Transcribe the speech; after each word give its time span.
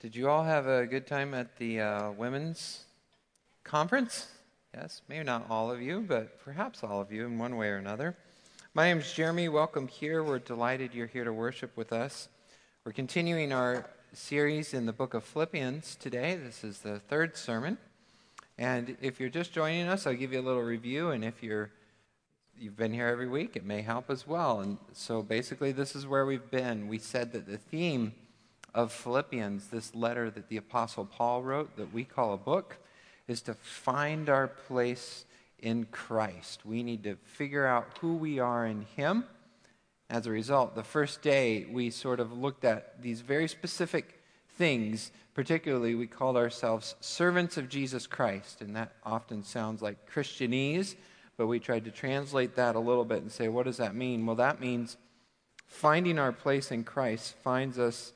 Did 0.00 0.14
you 0.14 0.28
all 0.28 0.44
have 0.44 0.68
a 0.68 0.86
good 0.86 1.08
time 1.08 1.34
at 1.34 1.56
the 1.56 1.80
uh, 1.80 2.10
women's 2.12 2.84
conference? 3.64 4.28
Yes, 4.72 5.02
maybe 5.08 5.24
not 5.24 5.46
all 5.50 5.72
of 5.72 5.82
you, 5.82 6.04
but 6.06 6.38
perhaps 6.38 6.84
all 6.84 7.00
of 7.00 7.10
you 7.10 7.26
in 7.26 7.36
one 7.36 7.56
way 7.56 7.66
or 7.70 7.78
another. 7.78 8.16
My 8.74 8.86
name 8.86 8.98
is 8.98 9.12
Jeremy. 9.12 9.48
Welcome 9.48 9.88
here. 9.88 10.22
We're 10.22 10.38
delighted 10.38 10.94
you're 10.94 11.08
here 11.08 11.24
to 11.24 11.32
worship 11.32 11.76
with 11.76 11.92
us. 11.92 12.28
We're 12.84 12.92
continuing 12.92 13.52
our 13.52 13.90
series 14.12 14.72
in 14.72 14.86
the 14.86 14.92
book 14.92 15.14
of 15.14 15.24
Philippians 15.24 15.96
today. 15.96 16.36
This 16.36 16.62
is 16.62 16.78
the 16.78 17.00
third 17.00 17.36
sermon. 17.36 17.76
And 18.56 18.96
if 19.02 19.18
you're 19.18 19.28
just 19.28 19.52
joining 19.52 19.88
us, 19.88 20.06
I'll 20.06 20.14
give 20.14 20.32
you 20.32 20.38
a 20.38 20.46
little 20.46 20.62
review. 20.62 21.10
And 21.10 21.24
if 21.24 21.42
you're 21.42 21.72
you've 22.56 22.76
been 22.76 22.92
here 22.92 23.08
every 23.08 23.26
week, 23.26 23.56
it 23.56 23.64
may 23.64 23.82
help 23.82 24.10
as 24.10 24.28
well. 24.28 24.60
And 24.60 24.78
so 24.92 25.24
basically, 25.24 25.72
this 25.72 25.96
is 25.96 26.06
where 26.06 26.24
we've 26.24 26.52
been. 26.52 26.86
We 26.86 26.98
said 26.98 27.32
that 27.32 27.48
the 27.48 27.58
theme 27.58 28.12
of 28.74 28.92
Philippians, 28.92 29.68
this 29.68 29.94
letter 29.94 30.30
that 30.30 30.48
the 30.48 30.56
Apostle 30.56 31.04
Paul 31.04 31.42
wrote, 31.42 31.76
that 31.76 31.92
we 31.92 32.04
call 32.04 32.34
a 32.34 32.38
book, 32.38 32.76
is 33.26 33.42
to 33.42 33.54
find 33.54 34.28
our 34.28 34.48
place 34.48 35.24
in 35.58 35.86
Christ. 35.90 36.64
We 36.64 36.82
need 36.82 37.02
to 37.04 37.16
figure 37.24 37.66
out 37.66 37.86
who 38.00 38.16
we 38.16 38.38
are 38.38 38.66
in 38.66 38.86
Him. 38.96 39.24
As 40.10 40.26
a 40.26 40.30
result, 40.30 40.74
the 40.74 40.84
first 40.84 41.20
day 41.20 41.66
we 41.70 41.90
sort 41.90 42.20
of 42.20 42.32
looked 42.32 42.64
at 42.64 43.02
these 43.02 43.20
very 43.20 43.48
specific 43.48 44.20
things. 44.56 45.10
Particularly, 45.34 45.94
we 45.94 46.06
called 46.06 46.36
ourselves 46.36 46.94
servants 47.00 47.56
of 47.56 47.68
Jesus 47.68 48.06
Christ, 48.06 48.60
and 48.60 48.74
that 48.74 48.92
often 49.04 49.42
sounds 49.44 49.82
like 49.82 50.10
Christianese, 50.10 50.96
but 51.36 51.46
we 51.46 51.60
tried 51.60 51.84
to 51.84 51.90
translate 51.90 52.56
that 52.56 52.74
a 52.74 52.80
little 52.80 53.04
bit 53.04 53.22
and 53.22 53.30
say, 53.30 53.48
what 53.48 53.66
does 53.66 53.76
that 53.76 53.94
mean? 53.94 54.26
Well, 54.26 54.36
that 54.36 54.60
means 54.60 54.96
finding 55.66 56.18
our 56.18 56.32
place 56.32 56.72
in 56.72 56.82
Christ 56.82 57.36
finds 57.44 57.78
us 57.78 58.12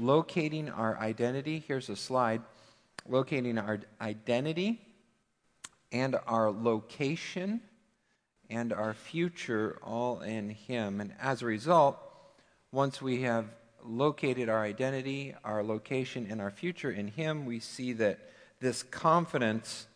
locating 0.00 0.68
our 0.68 0.98
identity. 0.98 1.62
Here's 1.66 1.88
a 1.88 1.96
slide 1.96 2.42
locating 3.08 3.58
our 3.58 3.80
identity 4.00 4.80
and 5.92 6.16
our 6.26 6.50
location 6.50 7.60
and 8.50 8.72
our 8.72 8.94
future 8.94 9.78
all 9.82 10.20
in 10.20 10.50
Him. 10.50 11.00
And 11.00 11.14
as 11.20 11.42
a 11.42 11.46
result, 11.46 11.98
once 12.72 13.00
we 13.00 13.22
have 13.22 13.46
located 13.84 14.48
our 14.48 14.62
identity, 14.62 15.34
our 15.44 15.62
location, 15.62 16.26
and 16.30 16.40
our 16.40 16.50
future 16.50 16.90
in 16.90 17.08
Him, 17.08 17.46
we 17.46 17.60
see 17.60 17.92
that 17.94 18.18
this 18.60 18.82
confidence, 18.82 19.86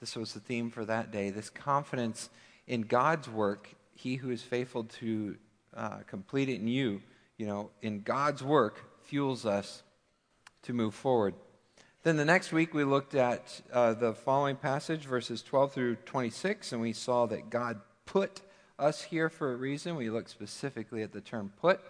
this 0.00 0.16
was 0.16 0.32
the 0.32 0.40
theme 0.40 0.70
for 0.70 0.84
that 0.84 1.10
day, 1.10 1.30
this 1.30 1.50
confidence 1.50 2.30
in 2.66 2.82
God's 2.82 3.28
work, 3.28 3.74
He 3.94 4.16
who 4.16 4.30
is 4.30 4.42
faithful 4.42 4.84
to 4.84 5.36
uh, 5.76 5.98
complete 6.06 6.48
it 6.48 6.60
in 6.60 6.68
you, 6.68 7.02
you 7.36 7.46
know, 7.46 7.70
in 7.82 8.00
God's 8.02 8.42
work, 8.42 8.84
fuels 9.04 9.46
us 9.46 9.82
to 10.62 10.72
move 10.72 10.94
forward. 10.94 11.34
Then 12.02 12.16
the 12.16 12.24
next 12.24 12.52
week, 12.52 12.74
we 12.74 12.84
looked 12.84 13.14
at 13.14 13.62
uh, 13.72 13.94
the 13.94 14.12
following 14.12 14.56
passage, 14.56 15.04
verses 15.04 15.42
12 15.42 15.72
through 15.72 15.96
26, 15.96 16.72
and 16.72 16.80
we 16.80 16.92
saw 16.92 17.26
that 17.26 17.48
God 17.48 17.80
put 18.04 18.42
us 18.78 19.02
here 19.02 19.28
for 19.28 19.52
a 19.52 19.56
reason. 19.56 19.96
We 19.96 20.10
looked 20.10 20.30
specifically 20.30 21.02
at 21.02 21.12
the 21.12 21.20
term 21.20 21.52
put, 21.60 21.80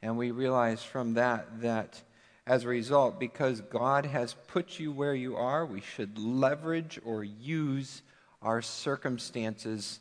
and 0.00 0.16
we 0.16 0.30
realized 0.30 0.84
from 0.84 1.14
that 1.14 1.60
that 1.62 2.02
as 2.46 2.64
a 2.64 2.68
result, 2.68 3.20
because 3.20 3.60
God 3.60 4.06
has 4.06 4.34
put 4.46 4.78
you 4.78 4.90
where 4.90 5.14
you 5.14 5.36
are, 5.36 5.66
we 5.66 5.82
should 5.82 6.18
leverage 6.18 6.98
or 7.04 7.22
use 7.22 8.02
our 8.40 8.62
circumstances 8.62 10.00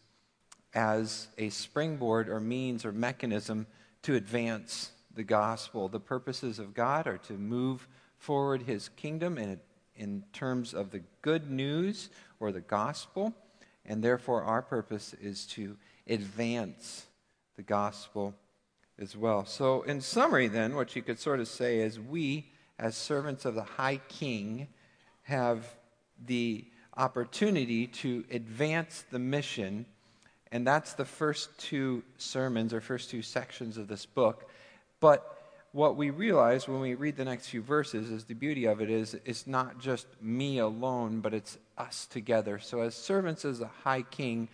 as 0.73 1.27
a 1.37 1.49
springboard 1.49 2.29
or 2.29 2.39
means 2.39 2.85
or 2.85 2.91
mechanism 2.91 3.67
to 4.03 4.15
advance 4.15 4.91
the 5.17 5.23
gospel. 5.23 5.89
The 5.89 5.99
purposes 5.99 6.59
of 6.59 6.73
God 6.73 7.07
are 7.07 7.17
to 7.17 7.33
move 7.33 7.87
forward 8.17 8.61
his 8.61 8.89
kingdom 8.89 9.37
in, 9.37 9.59
in 9.95 10.23
terms 10.31 10.73
of 10.73 10.91
the 10.91 11.01
good 11.21 11.51
news 11.51 12.09
or 12.39 12.51
the 12.51 12.61
gospel, 12.61 13.33
and 13.85 14.01
therefore 14.01 14.43
our 14.43 14.61
purpose 14.61 15.13
is 15.21 15.45
to 15.47 15.75
advance 16.07 17.07
the 17.57 17.63
gospel 17.63 18.33
as 18.99 19.17
well. 19.17 19.45
So, 19.45 19.81
in 19.83 20.01
summary, 20.01 20.47
then, 20.47 20.75
what 20.75 20.95
you 20.95 21.01
could 21.01 21.19
sort 21.19 21.39
of 21.39 21.47
say 21.47 21.79
is 21.79 21.99
we, 21.99 22.51
as 22.79 22.95
servants 22.95 23.45
of 23.45 23.55
the 23.55 23.63
high 23.63 23.99
king, 24.07 24.67
have 25.23 25.65
the 26.25 26.65
opportunity 26.95 27.87
to 27.87 28.23
advance 28.31 29.03
the 29.11 29.19
mission. 29.19 29.85
And 30.51 30.65
that's 30.65 30.93
the 30.93 31.05
first 31.05 31.57
two 31.59 32.03
sermons 32.17 32.73
or 32.73 32.81
first 32.81 33.09
two 33.09 33.21
sections 33.21 33.77
of 33.77 33.87
this 33.87 34.05
book. 34.05 34.49
But 34.99 35.37
what 35.73 35.95
we 35.95 36.09
realize 36.09 36.67
when 36.67 36.79
we 36.79 36.95
read 36.95 37.17
the 37.17 37.25
next 37.25 37.47
few 37.47 37.61
verses 37.61 38.09
is 38.09 38.25
the 38.25 38.33
beauty 38.33 38.65
of 38.65 38.81
it 38.81 38.89
is 38.89 39.15
it's 39.25 39.45
not 39.45 39.79
just 39.79 40.07
me 40.21 40.59
alone, 40.59 41.19
but 41.19 41.33
it's 41.33 41.57
us 41.77 42.07
together. 42.07 42.57
So, 42.59 42.81
as 42.81 42.95
servants 42.95 43.45
as 43.45 43.61
a 43.61 43.69
high 43.83 44.01
king, 44.01 44.47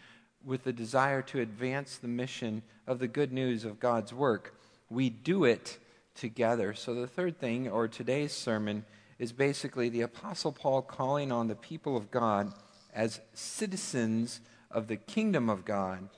with 0.43 0.63
the 0.63 0.73
desire 0.73 1.21
to 1.21 1.39
advance 1.39 1.97
the 1.97 2.07
mission 2.07 2.61
of 2.87 2.99
the 2.99 3.07
good 3.07 3.31
news 3.31 3.63
of 3.63 3.79
God's 3.79 4.13
work, 4.13 4.55
we 4.89 5.09
do 5.09 5.45
it 5.45 5.77
together. 6.15 6.73
So, 6.73 6.93
the 6.93 7.07
third 7.07 7.39
thing, 7.39 7.69
or 7.69 7.87
today's 7.87 8.33
sermon, 8.33 8.83
is 9.19 9.31
basically 9.31 9.89
the 9.89 10.01
Apostle 10.01 10.51
Paul 10.51 10.81
calling 10.81 11.31
on 11.31 11.47
the 11.47 11.55
people 11.55 11.95
of 11.95 12.11
God 12.11 12.53
as 12.93 13.21
citizens 13.33 14.41
of 14.69 14.87
the 14.87 14.97
kingdom 14.97 15.49
of 15.49 15.63
God 15.63 16.09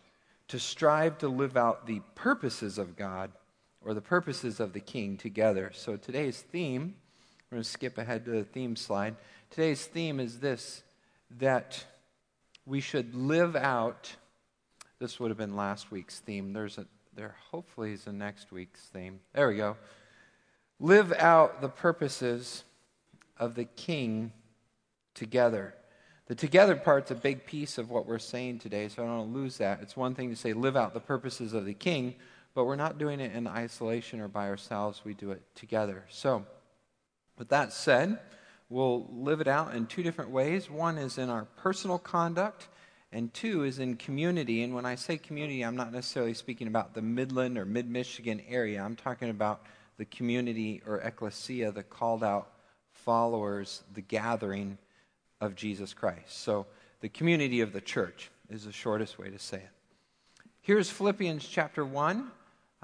to 0.48 0.60
strive 0.60 1.18
to 1.20 1.28
live 1.28 1.58
out 1.58 1.86
the 1.86 2.02
purposes 2.16 2.78
of 2.78 2.96
God 2.96 3.32
or 3.86 3.94
the 3.94 4.02
purposes 4.02 4.60
of 4.60 4.74
the 4.74 4.80
king 4.80 5.16
together. 5.16 5.72
So 5.74 5.96
today's 5.96 6.42
theme, 6.42 6.96
we're 7.50 7.58
going 7.58 7.64
to 7.64 7.70
skip 7.70 7.98
ahead 7.98 8.26
to 8.26 8.32
the 8.32 8.44
theme 8.44 8.76
slide. 8.76 9.16
Today's 9.52 9.86
theme 9.86 10.20
is 10.20 10.40
this 10.40 10.82
that 11.38 11.86
we 12.66 12.82
should 12.82 13.14
live 13.14 13.56
out. 13.56 14.16
This 15.00 15.20
would 15.20 15.30
have 15.30 15.38
been 15.38 15.56
last 15.56 15.92
week's 15.92 16.20
theme. 16.20 16.52
There's 16.52 16.78
a 16.78 16.86
there 17.16 17.36
hopefully 17.52 17.94
is 17.94 18.08
a 18.08 18.12
next 18.12 18.52
week's 18.52 18.82
theme. 18.88 19.22
There 19.34 19.48
we 19.48 19.56
go. 19.56 19.78
Live 20.80 21.14
out 21.14 21.62
the 21.62 21.70
purposes 21.70 22.66
of 23.38 23.56
the 23.56 23.64
king 23.64 24.34
together. 25.14 25.74
The 26.28 26.36
together 26.36 26.76
part's 26.76 27.12
a 27.12 27.16
big 27.16 27.46
piece 27.46 27.78
of 27.78 27.90
what 27.90 28.06
we're 28.06 28.20
saying 28.20 28.60
today, 28.60 28.90
so 28.90 29.04
I 29.04 29.06
don't 29.06 29.18
want 29.18 29.34
to 29.34 29.40
lose 29.40 29.58
that. 29.60 29.80
It's 29.82 29.96
one 29.96 30.16
thing 30.16 30.30
to 30.30 30.36
say 30.36 30.54
live 30.54 30.76
out 30.76 30.94
the 30.94 31.00
purposes 31.00 31.54
of 31.54 31.66
the 31.66 31.74
king, 31.74 32.16
but 32.56 32.64
we're 32.64 32.78
not 32.78 32.98
doing 32.98 33.20
it 33.20 33.36
in 33.36 33.48
isolation 33.48 34.22
or 34.22 34.30
by 34.30 34.48
ourselves. 34.48 35.02
We 35.04 35.14
do 35.14 35.32
it 35.32 35.44
together. 35.56 36.06
So, 36.10 36.46
with 37.38 37.50
that 37.50 37.74
said, 37.74 38.18
we'll 38.70 39.08
live 39.12 39.42
it 39.42 39.48
out 39.48 39.76
in 39.76 39.86
two 39.86 40.02
different 40.02 40.32
ways. 40.32 40.70
One 40.70 40.98
is 40.98 41.18
in 41.18 41.30
our 41.30 41.46
personal 41.58 42.00
conduct, 42.00 42.70
and 43.12 43.32
two 43.34 43.66
is 43.66 43.80
in 43.80 43.98
community. 43.98 44.64
And 44.64 44.74
when 44.74 44.86
I 44.86 44.96
say 44.96 45.18
community, 45.18 45.64
I'm 45.64 45.76
not 45.76 45.92
necessarily 45.92 46.34
speaking 46.34 46.68
about 46.68 46.94
the 46.94 47.02
Midland 47.02 47.58
or 47.58 47.66
Mid 47.66 47.90
Michigan 47.90 48.42
area. 48.48 48.82
I'm 48.82 48.96
talking 48.96 49.30
about 49.30 49.66
the 49.98 50.06
community 50.06 50.82
or 50.88 51.00
ecclesia, 51.00 51.74
the 51.74 51.84
called 51.84 52.24
out 52.24 52.54
followers, 52.94 53.84
the 53.94 54.02
gathering 54.02 54.78
of 55.42 55.56
Jesus 55.56 55.94
Christ. 55.94 56.42
So, 56.42 56.66
the 57.02 57.10
community 57.10 57.60
of 57.60 57.74
the 57.74 57.82
church 57.82 58.32
is 58.50 58.64
the 58.64 58.72
shortest 58.72 59.20
way 59.20 59.30
to 59.30 59.38
say 59.38 59.58
it. 59.58 59.70
Here's 60.62 60.90
Philippians 60.90 61.46
chapter 61.46 61.84
1 61.84 62.32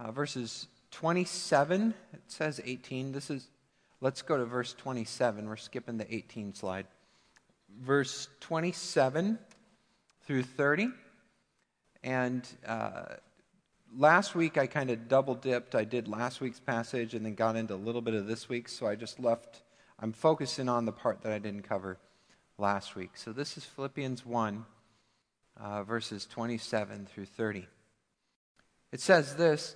uh, 0.01 0.11
verses 0.11 0.67
27. 0.91 1.93
It 2.13 2.21
says 2.27 2.61
18. 2.63 3.11
This 3.11 3.29
is, 3.29 3.49
let's 3.99 4.21
go 4.21 4.37
to 4.37 4.45
verse 4.45 4.73
27. 4.73 5.47
We're 5.47 5.55
skipping 5.55 5.97
the 5.97 6.13
18 6.13 6.53
slide. 6.53 6.87
Verse 7.81 8.27
27 8.41 9.37
through 10.25 10.43
30. 10.43 10.89
And 12.03 12.47
uh, 12.65 13.03
last 13.97 14.35
week 14.35 14.57
I 14.57 14.67
kind 14.67 14.89
of 14.89 15.07
double 15.07 15.35
dipped. 15.35 15.75
I 15.75 15.83
did 15.83 16.07
last 16.07 16.41
week's 16.41 16.59
passage 16.59 17.13
and 17.13 17.25
then 17.25 17.35
got 17.35 17.55
into 17.55 17.75
a 17.75 17.75
little 17.75 18.01
bit 18.01 18.13
of 18.13 18.27
this 18.27 18.49
week's. 18.49 18.73
So 18.73 18.87
I 18.87 18.95
just 18.95 19.19
left, 19.19 19.61
I'm 19.99 20.13
focusing 20.13 20.67
on 20.67 20.85
the 20.85 20.91
part 20.91 21.21
that 21.21 21.31
I 21.31 21.39
didn't 21.39 21.63
cover 21.63 21.97
last 22.57 22.95
week. 22.95 23.11
So 23.15 23.31
this 23.31 23.55
is 23.55 23.63
Philippians 23.63 24.25
1, 24.25 24.65
uh, 25.57 25.83
verses 25.83 26.25
27 26.25 27.05
through 27.05 27.25
30. 27.25 27.67
It 28.91 28.99
says 28.99 29.35
this 29.35 29.75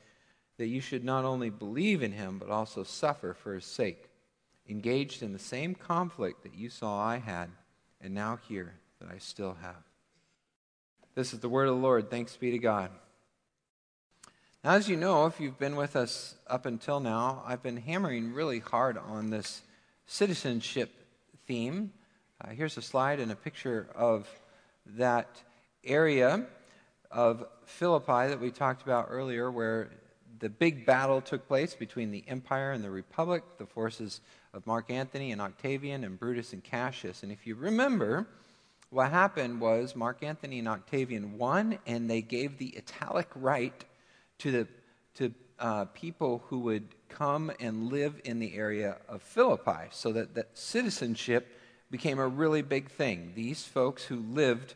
that 0.57 0.67
you 0.67 0.81
should 0.81 1.03
not 1.03 1.25
only 1.25 1.49
believe 1.49 2.03
in 2.03 2.11
him, 2.11 2.37
but 2.37 2.49
also 2.49 2.83
suffer 2.83 3.33
for 3.33 3.55
his 3.55 3.65
sake, 3.65 4.09
engaged 4.69 5.23
in 5.23 5.33
the 5.33 5.39
same 5.39 5.73
conflict 5.75 6.43
that 6.43 6.55
you 6.55 6.69
saw 6.69 6.99
I 6.99 7.17
had, 7.17 7.49
and 7.99 8.13
now 8.13 8.39
here 8.47 8.73
that 8.99 9.09
I 9.09 9.17
still 9.17 9.57
have. 9.61 9.83
This 11.15 11.33
is 11.33 11.39
the 11.39 11.49
word 11.49 11.67
of 11.67 11.75
the 11.75 11.81
Lord. 11.81 12.09
Thanks 12.09 12.37
be 12.37 12.51
to 12.51 12.57
God. 12.57 12.91
Now, 14.63 14.73
as 14.73 14.87
you 14.87 14.95
know, 14.95 15.25
if 15.25 15.39
you've 15.39 15.57
been 15.57 15.75
with 15.75 15.95
us 15.95 16.35
up 16.47 16.65
until 16.67 16.99
now, 16.99 17.43
I've 17.45 17.63
been 17.63 17.77
hammering 17.77 18.33
really 18.33 18.59
hard 18.59 18.97
on 18.97 19.31
this 19.31 19.63
citizenship 20.05 20.91
theme. 21.47 21.91
Uh, 22.39 22.49
here's 22.49 22.77
a 22.77 22.81
slide 22.81 23.19
and 23.19 23.31
a 23.31 23.35
picture 23.35 23.87
of 23.95 24.29
that 24.85 25.41
area 25.83 26.45
of 27.09 27.43
Philippi 27.65 28.27
that 28.29 28.39
we 28.39 28.51
talked 28.51 28.83
about 28.83 29.07
earlier, 29.09 29.49
where 29.51 29.89
the 30.41 30.49
big 30.49 30.85
battle 30.85 31.21
took 31.21 31.47
place 31.47 31.75
between 31.75 32.11
the 32.11 32.23
empire 32.27 32.71
and 32.71 32.83
the 32.83 32.89
republic, 32.89 33.43
the 33.59 33.65
forces 33.65 34.21
of 34.53 34.65
Mark 34.65 34.89
Antony 34.89 35.31
and 35.31 35.39
Octavian 35.39 36.03
and 36.03 36.19
Brutus 36.19 36.51
and 36.51 36.63
Cassius. 36.63 37.21
And 37.21 37.31
if 37.31 37.45
you 37.45 37.55
remember, 37.55 38.27
what 38.89 39.11
happened 39.11 39.61
was 39.61 39.95
Mark 39.95 40.23
Antony 40.23 40.57
and 40.57 40.67
Octavian 40.67 41.37
won, 41.37 41.77
and 41.85 42.09
they 42.09 42.23
gave 42.23 42.57
the 42.57 42.75
Italic 42.75 43.27
right 43.35 43.85
to 44.39 44.51
the 44.51 44.67
to 45.13 45.33
uh, 45.59 45.85
people 45.85 46.43
who 46.47 46.59
would 46.59 46.87
come 47.07 47.51
and 47.59 47.91
live 47.91 48.19
in 48.25 48.39
the 48.39 48.55
area 48.55 48.97
of 49.07 49.21
Philippi, 49.21 49.89
so 49.91 50.11
that, 50.13 50.33
that 50.33 50.57
citizenship 50.57 51.59
became 51.91 52.17
a 52.17 52.27
really 52.27 52.63
big 52.63 52.89
thing. 52.89 53.33
These 53.35 53.65
folks 53.65 54.05
who 54.05 54.15
lived 54.15 54.73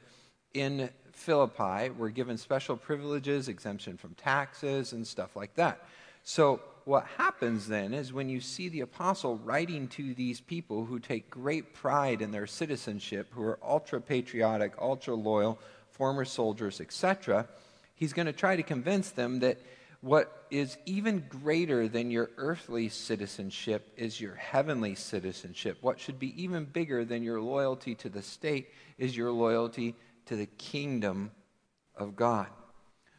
in 0.53 0.89
Philippi 1.15 1.89
were 1.89 2.09
given 2.09 2.37
special 2.37 2.77
privileges, 2.77 3.47
exemption 3.47 3.97
from 3.97 4.13
taxes, 4.15 4.93
and 4.93 5.05
stuff 5.05 5.35
like 5.35 5.55
that. 5.55 5.83
So, 6.23 6.61
what 6.85 7.05
happens 7.17 7.67
then 7.67 7.93
is 7.93 8.13
when 8.13 8.29
you 8.29 8.39
see 8.39 8.69
the 8.69 8.81
apostle 8.81 9.37
writing 9.37 9.87
to 9.89 10.13
these 10.13 10.39
people 10.39 10.85
who 10.85 10.99
take 10.99 11.31
great 11.31 11.73
pride 11.73 12.21
in 12.21 12.31
their 12.31 12.45
citizenship, 12.45 13.27
who 13.31 13.41
are 13.41 13.59
ultra 13.63 13.99
patriotic, 13.99 14.73
ultra 14.79 15.15
loyal, 15.15 15.59
former 15.89 16.25
soldiers, 16.25 16.79
etc., 16.79 17.47
he's 17.95 18.13
going 18.13 18.27
to 18.27 18.33
try 18.33 18.55
to 18.55 18.61
convince 18.61 19.09
them 19.11 19.39
that 19.39 19.57
what 20.01 20.45
is 20.51 20.77
even 20.85 21.25
greater 21.27 21.87
than 21.87 22.11
your 22.11 22.29
earthly 22.37 22.89
citizenship 22.89 23.91
is 23.97 24.21
your 24.21 24.35
heavenly 24.35 24.93
citizenship. 24.93 25.79
What 25.81 25.99
should 25.99 26.19
be 26.19 26.39
even 26.43 26.65
bigger 26.65 27.03
than 27.03 27.23
your 27.23 27.41
loyalty 27.41 27.95
to 27.95 28.09
the 28.09 28.21
state 28.21 28.69
is 28.99 29.17
your 29.17 29.31
loyalty 29.31 29.95
to 30.25 30.35
the 30.35 30.45
kingdom 30.45 31.31
of 31.95 32.15
God. 32.15 32.47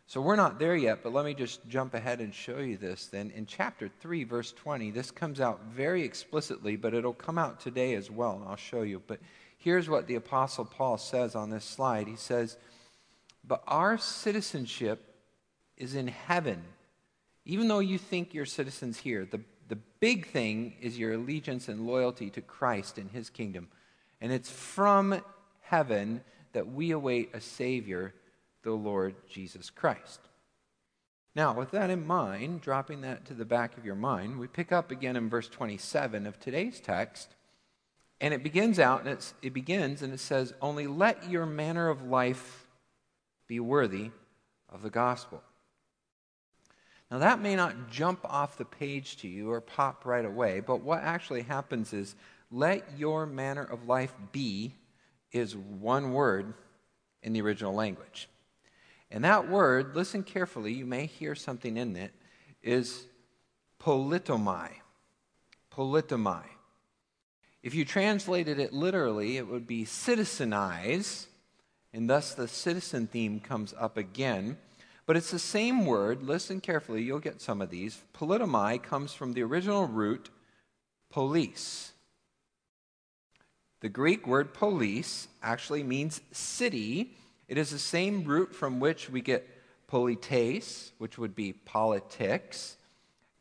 So 0.09 0.21
we're 0.21 0.37
not 0.37 0.61
there 0.61 0.77
yet, 0.77 1.01
but 1.03 1.13
let 1.13 1.25
me 1.25 1.35
just 1.35 1.67
jump 1.69 1.93
ahead 1.95 2.21
and 2.21 2.33
show 2.33 2.59
you 2.59 2.77
this 2.77 3.07
then. 3.07 3.33
In 3.33 3.45
chapter 3.45 3.91
3, 4.01 4.23
verse 4.23 4.53
20, 4.53 4.93
this 4.93 5.11
comes 5.11 5.41
out 5.41 5.61
very 5.75 6.03
explicitly, 6.05 6.77
but 6.77 6.95
it'll 6.95 7.13
come 7.13 7.39
out 7.39 7.59
today 7.59 7.95
as 7.95 8.09
well, 8.09 8.37
and 8.37 8.45
I'll 8.49 8.55
show 8.55 8.83
you. 8.83 9.03
But 9.05 9.19
here's 9.59 9.89
what 9.89 10.07
the 10.07 10.15
Apostle 10.15 10.65
Paul 10.65 10.97
says 10.97 11.35
on 11.35 11.51
this 11.51 11.65
slide 11.65 12.07
He 12.07 12.15
says, 12.15 12.57
But 13.43 13.65
our 13.67 13.99
citizenship 13.99 15.13
is 15.77 15.97
in 15.97 16.07
heaven. 16.07 16.63
Even 17.45 17.67
though 17.67 17.81
you 17.81 17.99
think 17.99 18.33
you're 18.33 18.47
citizens 18.47 18.99
here, 18.99 19.27
the, 19.29 19.41
the 19.69 19.79
big 19.99 20.29
thing 20.29 20.75
is 20.81 20.97
your 20.97 21.15
allegiance 21.15 21.69
and 21.69 21.85
loyalty 21.85 22.31
to 22.31 22.41
Christ 22.41 22.97
and 22.97 23.11
his 23.11 23.29
kingdom. 23.29 23.69
And 24.21 24.31
it's 24.31 24.51
from 24.51 25.21
heaven 25.63 26.23
that 26.57 26.73
we 26.73 26.91
await 26.91 27.35
a 27.35 27.41
Savior, 27.41 28.15
the 28.63 28.73
Lord 28.73 29.15
Jesus 29.29 29.69
Christ. 29.69 30.21
Now, 31.35 31.53
with 31.53 31.71
that 31.73 31.91
in 31.91 32.07
mind, 32.07 32.63
dropping 32.63 33.03
that 33.03 33.27
to 33.27 33.35
the 33.35 33.45
back 33.45 33.77
of 33.77 33.85
your 33.85 33.95
mind, 33.95 34.39
we 34.39 34.47
pick 34.47 34.73
up 34.73 34.91
again 34.91 35.17
in 35.17 35.29
verse 35.29 35.51
27 35.51 36.27
of 36.27 36.41
today's 36.41 36.81
text. 36.81 37.35
And 38.23 38.33
it 38.33 38.43
begins 38.43 38.79
out, 38.79 39.07
and 39.07 39.23
it 39.43 39.53
begins, 39.53 40.01
and 40.01 40.15
it 40.15 40.19
says, 40.19 40.55
Only 40.63 40.87
let 40.87 41.29
your 41.29 41.45
manner 41.45 41.91
of 41.91 42.09
life 42.09 42.67
be 43.47 43.61
worthy 43.61 44.13
of 44.71 44.81
the 44.81 44.89
gospel. 44.89 45.43
Now, 47.11 47.19
that 47.19 47.43
may 47.43 47.55
not 47.55 47.91
jump 47.91 48.21
off 48.25 48.57
the 48.57 48.65
page 48.65 49.19
to 49.19 49.29
you 49.29 49.53
or 49.53 49.61
pop 49.61 50.07
right 50.07 50.25
away, 50.25 50.61
but 50.61 50.81
what 50.81 51.03
actually 51.03 51.43
happens 51.43 51.93
is 51.93 52.15
let 52.51 52.97
your 52.97 53.27
manner 53.27 53.63
of 53.63 53.87
life 53.87 54.15
be 54.33 54.73
is 55.33 55.57
one 55.57 56.13
word 56.13 56.55
in 57.23 57.33
the 57.33 57.43
original 57.43 57.75
language. 57.75 58.29
And 59.11 59.25
that 59.25 59.49
word, 59.49 59.95
listen 59.95 60.23
carefully, 60.23 60.73
you 60.73 60.87
may 60.87 61.07
hear 61.07 61.35
something 61.35 61.77
in 61.77 61.97
it, 61.97 62.13
is 62.63 63.05
politomai. 63.81 64.71
Politomai. 65.73 66.45
If 67.63 67.75
you 67.75 67.85
translated 67.85 68.59
it 68.59 68.73
literally, 68.73 69.37
it 69.37 69.49
would 69.49 69.67
be 69.67 69.85
citizenize, 69.85 71.27
and 71.93 72.09
thus 72.09 72.35
the 72.35 72.49
citizen 72.49 73.07
theme 73.07 73.41
comes 73.41 73.75
up 73.79 73.97
again. 73.97 74.57
But 75.07 75.17
it's 75.17 75.31
the 75.31 75.39
same 75.39 75.87
word. 75.87 76.23
Listen 76.23 76.61
carefully, 76.61 77.03
you'll 77.03 77.21
get 77.21 77.41
some 77.41 77.63
of 77.63 77.71
these. 77.71 78.03
Politomai 78.15 78.83
comes 78.83 79.13
from 79.13 79.33
the 79.33 79.43
original 79.43 79.87
root 79.87 80.31
police. 81.11 81.93
The 83.87 83.91
Greek 83.91 84.27
word 84.27 84.53
police 84.53 85.29
actually 85.45 85.85
means 85.85 86.21
city. 86.33 87.15
It 87.47 87.57
is 87.57 87.71
the 87.71 87.79
same 87.79 88.25
root 88.25 88.53
from 88.53 88.81
which 88.81 89.09
we 89.09 89.21
get 89.21 89.49
polites, 89.87 90.91
which 90.99 91.19
would 91.19 91.37
be 91.37 91.53
politics, 91.53 92.79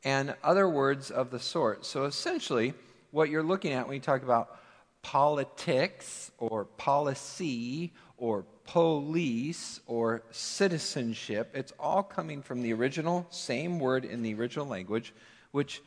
and 0.04 0.36
other 0.44 0.70
words 0.70 1.10
of 1.10 1.32
the 1.32 1.40
sort. 1.40 1.84
So 1.84 2.06
essentially, 2.06 2.76
what 3.10 3.32
you're 3.32 3.42
looking 3.42 3.72
at 3.72 3.88
when 3.88 3.96
you 3.96 4.02
talk 4.02 4.22
about 4.22 4.60
politics 5.02 6.30
or 6.38 6.66
policy 6.66 7.92
or 8.16 8.46
police 8.66 9.80
or 9.88 10.22
citizenship, 10.30 11.50
it's 11.56 11.74
all 11.80 12.04
coming 12.04 12.44
from 12.44 12.62
the 12.62 12.72
original, 12.72 13.26
same 13.32 13.80
word 13.80 14.06
in 14.06 14.22
the 14.22 14.36
original 14.36 14.68
language, 14.68 15.12
which 15.50 15.82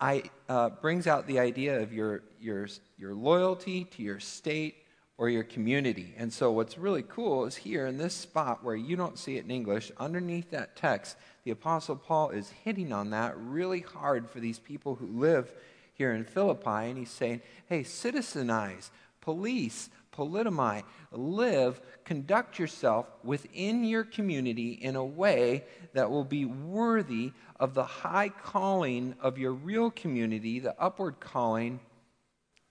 I, 0.00 0.24
uh, 0.48 0.70
brings 0.70 1.06
out 1.06 1.26
the 1.26 1.38
idea 1.38 1.80
of 1.80 1.92
your, 1.92 2.22
your, 2.40 2.68
your 2.98 3.14
loyalty 3.14 3.84
to 3.84 4.02
your 4.02 4.20
state 4.20 4.76
or 5.16 5.28
your 5.28 5.44
community. 5.44 6.14
And 6.16 6.32
so, 6.32 6.50
what's 6.50 6.76
really 6.76 7.04
cool 7.04 7.44
is 7.44 7.56
here 7.56 7.86
in 7.86 7.98
this 7.98 8.14
spot 8.14 8.64
where 8.64 8.74
you 8.74 8.96
don't 8.96 9.18
see 9.18 9.36
it 9.36 9.44
in 9.44 9.50
English, 9.50 9.92
underneath 9.98 10.50
that 10.50 10.76
text, 10.76 11.16
the 11.44 11.52
Apostle 11.52 11.96
Paul 11.96 12.30
is 12.30 12.50
hitting 12.64 12.92
on 12.92 13.10
that 13.10 13.38
really 13.38 13.80
hard 13.80 14.28
for 14.28 14.40
these 14.40 14.58
people 14.58 14.96
who 14.96 15.06
live 15.06 15.52
here 15.92 16.12
in 16.12 16.24
Philippi. 16.24 16.88
And 16.88 16.98
he's 16.98 17.10
saying, 17.10 17.42
hey, 17.68 17.82
citizenize, 17.82 18.90
police, 19.20 19.88
politomai, 20.16 20.82
live, 21.10 21.80
conduct 22.04 22.58
yourself 22.58 23.06
within 23.22 23.84
your 23.84 24.04
community 24.04 24.72
in 24.72 24.96
a 24.96 25.04
way 25.04 25.64
that 25.92 26.10
will 26.10 26.24
be 26.24 26.44
worthy 26.44 27.32
of 27.58 27.74
the 27.74 27.84
high 27.84 28.28
calling 28.28 29.14
of 29.20 29.38
your 29.38 29.52
real 29.52 29.90
community, 29.90 30.60
the 30.60 30.78
upward 30.80 31.20
calling 31.20 31.80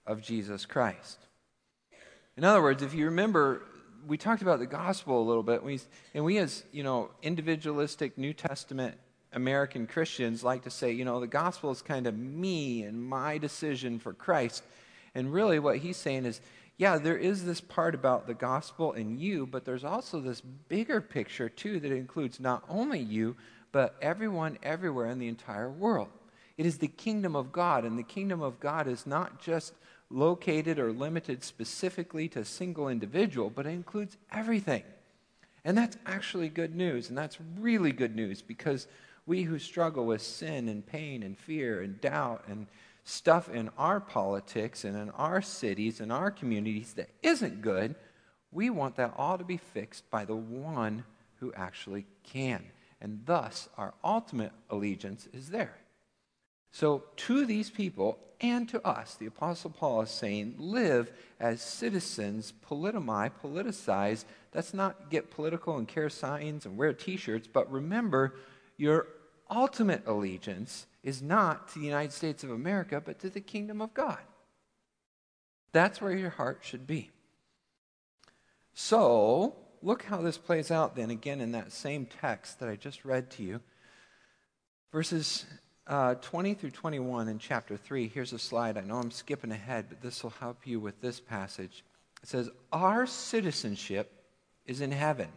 of 0.06 0.22
Jesus 0.22 0.66
Christ. 0.66 1.18
In 2.36 2.44
other 2.44 2.62
words, 2.62 2.82
if 2.82 2.94
you 2.94 3.06
remember, 3.06 3.62
we 4.06 4.18
talked 4.18 4.42
about 4.42 4.58
the 4.58 4.66
gospel 4.66 5.22
a 5.22 5.26
little 5.26 5.42
bit, 5.42 5.62
and 6.14 6.24
we, 6.24 6.38
as 6.38 6.64
you 6.72 6.82
know, 6.82 7.10
individualistic 7.22 8.18
New 8.18 8.32
Testament 8.32 8.96
American 9.32 9.86
Christians, 9.86 10.44
like 10.44 10.62
to 10.62 10.70
say, 10.70 10.92
you 10.92 11.04
know, 11.04 11.20
the 11.20 11.26
gospel 11.26 11.70
is 11.70 11.82
kind 11.82 12.06
of 12.06 12.16
me 12.16 12.82
and 12.82 13.02
my 13.02 13.38
decision 13.38 13.98
for 13.98 14.12
Christ. 14.12 14.62
And 15.14 15.32
really, 15.32 15.58
what 15.58 15.78
he's 15.78 15.96
saying 15.96 16.24
is, 16.24 16.40
yeah, 16.76 16.98
there 16.98 17.16
is 17.16 17.44
this 17.44 17.60
part 17.60 17.94
about 17.94 18.26
the 18.26 18.34
gospel 18.34 18.92
and 18.92 19.18
you, 19.18 19.46
but 19.46 19.64
there's 19.64 19.84
also 19.84 20.20
this 20.20 20.40
bigger 20.40 21.00
picture, 21.00 21.48
too, 21.48 21.78
that 21.80 21.92
includes 21.92 22.40
not 22.40 22.64
only 22.68 22.98
you, 22.98 23.36
but 23.70 23.96
everyone 24.02 24.58
everywhere 24.62 25.06
in 25.06 25.18
the 25.18 25.28
entire 25.28 25.70
world. 25.70 26.08
It 26.56 26.66
is 26.66 26.78
the 26.78 26.88
kingdom 26.88 27.36
of 27.36 27.52
God, 27.52 27.84
and 27.84 27.98
the 27.98 28.02
kingdom 28.04 28.42
of 28.42 28.60
God 28.60 28.88
is 28.88 29.06
not 29.06 29.40
just 29.40 29.74
located 30.10 30.78
or 30.78 30.92
limited 30.92 31.42
specifically 31.42 32.28
to 32.28 32.40
a 32.40 32.44
single 32.44 32.88
individual, 32.88 33.50
but 33.50 33.66
it 33.66 33.70
includes 33.70 34.16
everything. 34.32 34.82
And 35.64 35.78
that's 35.78 35.96
actually 36.06 36.48
good 36.48 36.74
news, 36.74 37.08
and 37.08 37.16
that's 37.16 37.38
really 37.58 37.92
good 37.92 38.14
news 38.14 38.42
because 38.42 38.86
we 39.26 39.42
who 39.42 39.58
struggle 39.58 40.06
with 40.06 40.22
sin 40.22 40.68
and 40.68 40.84
pain 40.84 41.22
and 41.22 41.38
fear 41.38 41.82
and 41.82 42.00
doubt 42.00 42.44
and 42.48 42.66
stuff 43.04 43.48
in 43.50 43.70
our 43.76 44.00
politics 44.00 44.84
and 44.84 44.96
in 44.96 45.10
our 45.10 45.42
cities 45.42 46.00
and 46.00 46.10
our 46.10 46.30
communities 46.30 46.94
that 46.94 47.10
isn't 47.22 47.60
good, 47.60 47.94
we 48.50 48.70
want 48.70 48.96
that 48.96 49.12
all 49.16 49.36
to 49.36 49.44
be 49.44 49.58
fixed 49.58 50.10
by 50.10 50.24
the 50.24 50.36
one 50.36 51.04
who 51.36 51.52
actually 51.54 52.06
can. 52.22 52.64
And 53.00 53.20
thus, 53.26 53.68
our 53.76 53.92
ultimate 54.02 54.52
allegiance 54.70 55.28
is 55.32 55.50
there. 55.50 55.76
So, 56.70 57.04
to 57.16 57.44
these 57.44 57.70
people 57.70 58.18
and 58.40 58.68
to 58.70 58.84
us, 58.86 59.14
the 59.14 59.26
Apostle 59.26 59.70
Paul 59.70 60.02
is 60.02 60.10
saying, 60.10 60.54
live 60.58 61.12
as 61.38 61.60
citizens, 61.60 62.52
politomai, 62.68 63.30
politicize. 63.42 64.24
Let's 64.54 64.74
not 64.74 65.10
get 65.10 65.30
political 65.30 65.76
and 65.76 65.86
care 65.86 66.10
signs 66.10 66.66
and 66.66 66.76
wear 66.76 66.92
t 66.92 67.16
shirts, 67.16 67.48
but 67.52 67.70
remember 67.70 68.34
your 68.76 69.06
ultimate 69.50 70.06
allegiance 70.06 70.86
is 71.04 71.22
not 71.22 71.68
to 71.68 71.78
the 71.78 71.84
United 71.84 72.12
States 72.12 72.42
of 72.42 72.50
America, 72.50 73.00
but 73.04 73.20
to 73.20 73.28
the 73.28 73.40
kingdom 73.40 73.80
of 73.80 73.92
God. 73.94 74.18
That's 75.70 76.00
where 76.00 76.16
your 76.16 76.30
heart 76.30 76.60
should 76.62 76.86
be. 76.86 77.10
So, 78.72 79.54
look 79.82 80.04
how 80.04 80.22
this 80.22 80.38
plays 80.38 80.70
out 80.70 80.96
then 80.96 81.10
again 81.10 81.40
in 81.40 81.52
that 81.52 81.72
same 81.72 82.06
text 82.06 82.58
that 82.58 82.68
I 82.68 82.76
just 82.76 83.04
read 83.04 83.30
to 83.32 83.42
you. 83.42 83.60
Verses 84.90 85.44
uh, 85.86 86.14
20 86.14 86.54
through 86.54 86.70
21 86.70 87.28
in 87.28 87.38
chapter 87.38 87.76
3. 87.76 88.08
Here's 88.08 88.32
a 88.32 88.38
slide. 88.38 88.78
I 88.78 88.80
know 88.80 88.96
I'm 88.96 89.10
skipping 89.10 89.52
ahead, 89.52 89.86
but 89.90 90.00
this 90.00 90.22
will 90.22 90.32
help 90.40 90.66
you 90.66 90.80
with 90.80 91.00
this 91.02 91.20
passage. 91.20 91.84
It 92.22 92.28
says, 92.30 92.48
Our 92.72 93.06
citizenship 93.06 94.10
is 94.64 94.80
in 94.80 94.92
heaven. 94.92 95.28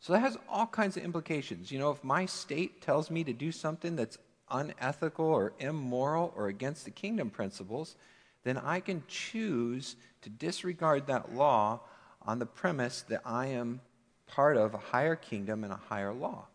So 0.00 0.12
that 0.12 0.20
has 0.20 0.36
all 0.50 0.66
kinds 0.66 0.96
of 0.96 1.04
implications. 1.04 1.70
You 1.70 1.78
know, 1.78 1.90
if 1.90 2.02
my 2.02 2.26
state 2.26 2.82
tells 2.82 3.10
me 3.10 3.24
to 3.24 3.32
do 3.32 3.52
something 3.52 3.96
that's 3.96 4.18
unethical 4.50 5.26
or 5.26 5.52
immoral 5.58 6.32
or 6.36 6.48
against 6.48 6.84
the 6.84 6.90
kingdom 6.90 7.30
principles, 7.30 7.96
then 8.44 8.58
I 8.58 8.80
can 8.80 9.02
choose 9.08 9.96
to 10.22 10.30
disregard 10.30 11.06
that 11.06 11.34
law 11.34 11.80
on 12.22 12.38
the 12.38 12.46
premise 12.46 13.02
that 13.08 13.22
I 13.24 13.46
am 13.46 13.80
part 14.26 14.56
of 14.56 14.74
a 14.74 14.78
higher 14.78 15.16
kingdom 15.16 15.64
and 15.64 15.72
a 15.72 15.80
higher 15.88 16.12
law. 16.12 16.46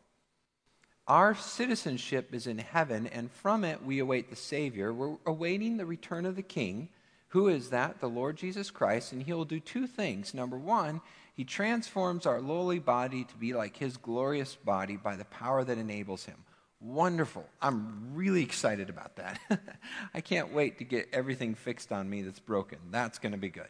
Our 1.08 1.34
citizenship 1.34 2.36
is 2.36 2.46
in 2.46 2.60
heaven, 2.60 3.08
and 3.08 3.32
from 3.32 3.64
it 3.64 3.84
we 3.84 3.98
await 3.98 4.30
the 4.30 4.36
Savior. 4.36 4.94
We're 4.94 5.18
awaiting 5.26 5.78
the 5.78 5.86
return 5.86 6.26
of 6.26 6.36
the 6.36 6.44
King. 6.44 6.90
Who 7.30 7.48
is 7.48 7.72
that? 7.72 8.00
The 8.00 8.10
Lord 8.10 8.38
Jesus 8.38 8.70
Christ. 8.70 9.12
And 9.12 9.24
he 9.24 9.34
will 9.34 9.46
do 9.46 9.60
two 9.60 9.88
things. 9.88 10.36
Number 10.36 10.58
one, 10.58 11.02
he 11.34 11.44
transforms 11.44 12.28
our 12.28 12.42
lowly 12.42 12.78
body 12.78 13.24
to 13.24 13.36
be 13.38 13.54
like 13.54 13.78
his 13.78 13.98
glorious 13.98 14.56
body 14.56 14.98
by 14.98 15.16
the 15.16 15.26
power 15.26 15.64
that 15.64 15.78
enables 15.80 16.26
him. 16.26 16.44
Wonderful. 16.82 17.46
I'm 17.62 18.14
really 18.14 18.42
excited 18.42 18.90
about 18.90 19.18
that. 19.18 19.40
I 20.14 20.22
can't 20.22 20.54
wait 20.54 20.78
to 20.78 20.86
get 20.86 21.10
everything 21.12 21.56
fixed 21.56 21.92
on 21.92 22.10
me 22.10 22.22
that's 22.22 22.40
broken. 22.40 22.80
That's 22.90 23.20
going 23.20 23.34
to 23.34 23.38
be 23.38 23.50
good. 23.50 23.68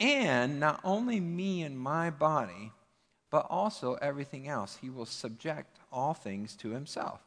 And 0.00 0.58
not 0.58 0.80
only 0.82 1.20
me 1.20 1.62
and 1.62 1.78
my 1.78 2.10
body, 2.10 2.72
but 3.30 3.46
also 3.48 3.94
everything 3.94 4.48
else. 4.48 4.78
He 4.80 4.90
will 4.90 5.06
subject 5.06 5.78
all 5.92 6.12
things 6.12 6.56
to 6.56 6.70
himself. 6.70 7.20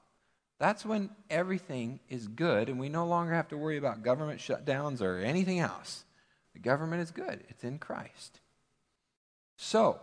That's 0.60 0.86
when 0.86 1.10
everything 1.30 2.00
is 2.10 2.28
good 2.28 2.70
and 2.70 2.80
we 2.80 2.90
no 2.90 3.06
longer 3.06 3.34
have 3.34 3.50
to 3.50 3.58
worry 3.58 3.78
about 3.78 4.04
government 4.04 4.40
shutdowns 4.40 5.02
or 5.02 5.20
anything 5.20 5.60
else. 5.60 6.06
The 6.54 6.60
government 6.60 7.02
is 7.02 7.12
good, 7.12 7.44
it's 7.50 7.64
in 7.64 7.80
Christ. 7.80 8.40
So, 9.58 10.00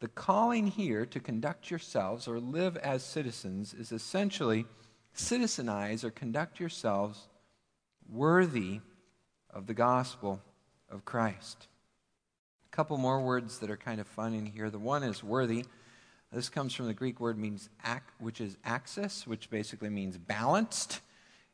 the 0.00 0.08
calling 0.08 0.68
here 0.68 1.04
to 1.06 1.20
conduct 1.20 1.70
yourselves 1.70 2.28
or 2.28 2.38
live 2.38 2.76
as 2.76 3.02
citizens 3.02 3.74
is 3.74 3.90
essentially 3.90 4.66
citizenize 5.16 6.04
or 6.04 6.10
conduct 6.10 6.60
yourselves 6.60 7.28
worthy 8.08 8.80
of 9.50 9.66
the 9.66 9.74
gospel 9.74 10.40
of 10.90 11.04
Christ. 11.04 11.66
A 12.66 12.76
couple 12.76 12.96
more 12.96 13.20
words 13.20 13.58
that 13.58 13.70
are 13.70 13.76
kind 13.76 14.00
of 14.00 14.06
fun 14.06 14.34
in 14.34 14.46
here. 14.46 14.70
The 14.70 14.78
one 14.78 15.02
is 15.02 15.24
worthy. 15.24 15.64
This 16.32 16.48
comes 16.48 16.74
from 16.74 16.86
the 16.86 16.94
Greek 16.94 17.18
word 17.18 17.38
means 17.38 17.68
ac, 17.84 18.02
which 18.18 18.40
is 18.40 18.56
axios, 18.66 19.26
which 19.26 19.50
basically 19.50 19.88
means 19.88 20.16
balanced 20.16 21.00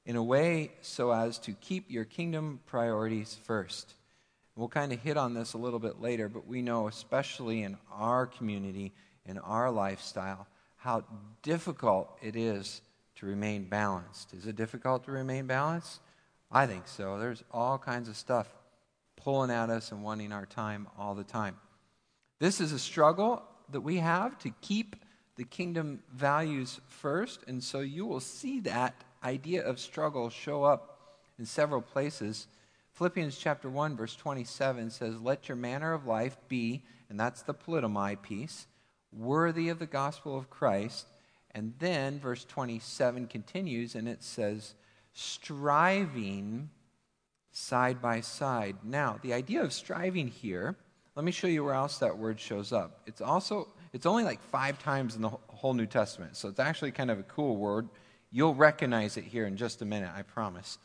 in 0.04 0.16
a 0.16 0.22
way 0.22 0.72
so 0.82 1.12
as 1.12 1.38
to 1.38 1.52
keep 1.52 1.90
your 1.90 2.04
kingdom 2.04 2.60
priorities 2.66 3.38
first. 3.44 3.94
We'll 4.56 4.68
kind 4.68 4.92
of 4.92 5.00
hit 5.00 5.16
on 5.16 5.34
this 5.34 5.54
a 5.54 5.58
little 5.58 5.80
bit 5.80 6.00
later, 6.00 6.28
but 6.28 6.46
we 6.46 6.62
know, 6.62 6.86
especially 6.86 7.62
in 7.62 7.76
our 7.92 8.26
community, 8.26 8.92
in 9.26 9.38
our 9.38 9.70
lifestyle, 9.70 10.46
how 10.76 11.04
difficult 11.42 12.16
it 12.22 12.36
is 12.36 12.82
to 13.16 13.26
remain 13.26 13.64
balanced. 13.64 14.32
Is 14.32 14.46
it 14.46 14.54
difficult 14.54 15.04
to 15.04 15.12
remain 15.12 15.46
balanced? 15.46 16.00
I 16.52 16.66
think 16.66 16.86
so. 16.86 17.18
There's 17.18 17.42
all 17.50 17.78
kinds 17.78 18.08
of 18.08 18.16
stuff 18.16 18.48
pulling 19.16 19.50
at 19.50 19.70
us 19.70 19.90
and 19.90 20.02
wanting 20.02 20.30
our 20.30 20.46
time 20.46 20.86
all 20.98 21.14
the 21.14 21.24
time. 21.24 21.56
This 22.38 22.60
is 22.60 22.72
a 22.72 22.78
struggle 22.78 23.42
that 23.70 23.80
we 23.80 23.96
have 23.96 24.38
to 24.40 24.50
keep 24.60 24.96
the 25.36 25.44
kingdom 25.44 26.02
values 26.12 26.80
first, 26.86 27.40
and 27.48 27.62
so 27.62 27.80
you 27.80 28.06
will 28.06 28.20
see 28.20 28.60
that 28.60 28.94
idea 29.24 29.64
of 29.64 29.80
struggle 29.80 30.30
show 30.30 30.62
up 30.62 30.98
in 31.38 31.46
several 31.46 31.80
places 31.80 32.46
Philippians 32.94 33.36
chapter 33.36 33.68
1 33.68 33.96
verse 33.96 34.14
27 34.14 34.88
says, 34.88 35.20
"Let 35.20 35.48
your 35.48 35.56
manner 35.56 35.92
of 35.92 36.06
life 36.06 36.36
be, 36.46 36.84
and 37.08 37.18
that's 37.18 37.42
the 37.42 37.52
politomai 37.52 38.22
piece, 38.22 38.68
worthy 39.12 39.68
of 39.68 39.80
the 39.80 39.86
gospel 39.86 40.36
of 40.36 40.48
Christ." 40.48 41.08
And 41.50 41.74
then 41.78 42.20
verse 42.20 42.44
27 42.44 43.26
continues 43.26 43.96
and 43.96 44.08
it 44.08 44.22
says, 44.22 44.74
"striving 45.12 46.70
side 47.50 48.00
by 48.00 48.20
side." 48.20 48.84
Now, 48.84 49.18
the 49.22 49.32
idea 49.32 49.62
of 49.62 49.72
striving 49.72 50.28
here, 50.28 50.76
let 51.16 51.24
me 51.24 51.32
show 51.32 51.48
you 51.48 51.64
where 51.64 51.74
else 51.74 51.98
that 51.98 52.16
word 52.16 52.38
shows 52.38 52.72
up. 52.72 53.02
It's 53.06 53.20
also 53.20 53.68
it's 53.92 54.06
only 54.06 54.24
like 54.24 54.40
5 54.40 54.78
times 54.78 55.16
in 55.16 55.22
the 55.22 55.30
whole 55.30 55.74
New 55.74 55.86
Testament. 55.86 56.36
So 56.36 56.48
it's 56.48 56.60
actually 56.60 56.92
kind 56.92 57.10
of 57.10 57.18
a 57.18 57.24
cool 57.24 57.56
word. 57.56 57.88
You'll 58.30 58.54
recognize 58.54 59.16
it 59.16 59.24
here 59.24 59.46
in 59.46 59.56
just 59.56 59.82
a 59.82 59.84
minute, 59.84 60.10
I 60.14 60.22
promise. 60.22 60.78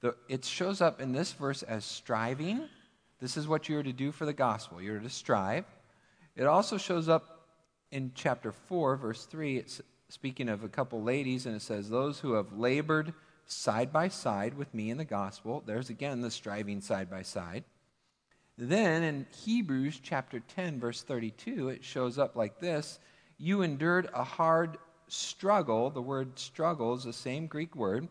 The, 0.00 0.14
it 0.28 0.44
shows 0.44 0.80
up 0.80 1.00
in 1.00 1.12
this 1.12 1.32
verse 1.32 1.62
as 1.62 1.84
striving. 1.84 2.68
This 3.20 3.36
is 3.36 3.48
what 3.48 3.68
you're 3.68 3.82
to 3.82 3.92
do 3.92 4.12
for 4.12 4.26
the 4.26 4.32
gospel. 4.32 4.80
You're 4.80 5.00
to 5.00 5.10
strive. 5.10 5.64
It 6.36 6.44
also 6.44 6.78
shows 6.78 7.08
up 7.08 7.48
in 7.90 8.12
chapter 8.14 8.52
4, 8.52 8.96
verse 8.96 9.24
3. 9.24 9.56
It's 9.56 9.80
speaking 10.08 10.48
of 10.48 10.62
a 10.62 10.68
couple 10.68 11.02
ladies, 11.02 11.46
and 11.46 11.56
it 11.56 11.62
says, 11.62 11.88
Those 11.88 12.20
who 12.20 12.34
have 12.34 12.52
labored 12.52 13.12
side 13.46 13.92
by 13.92 14.08
side 14.08 14.54
with 14.54 14.72
me 14.72 14.90
in 14.90 14.98
the 14.98 15.04
gospel. 15.04 15.62
There's 15.66 15.90
again 15.90 16.20
the 16.20 16.30
striving 16.30 16.80
side 16.80 17.10
by 17.10 17.22
side. 17.22 17.64
Then 18.56 19.02
in 19.02 19.26
Hebrews 19.44 20.00
chapter 20.02 20.40
10, 20.40 20.80
verse 20.80 21.02
32, 21.02 21.70
it 21.70 21.84
shows 21.84 22.18
up 22.18 22.36
like 22.36 22.60
this 22.60 23.00
You 23.36 23.62
endured 23.62 24.10
a 24.14 24.24
hard 24.24 24.78
struggle. 25.08 25.90
The 25.90 26.02
word 26.02 26.38
struggle 26.38 26.94
is 26.94 27.04
the 27.04 27.12
same 27.12 27.46
Greek 27.46 27.74
word 27.74 28.08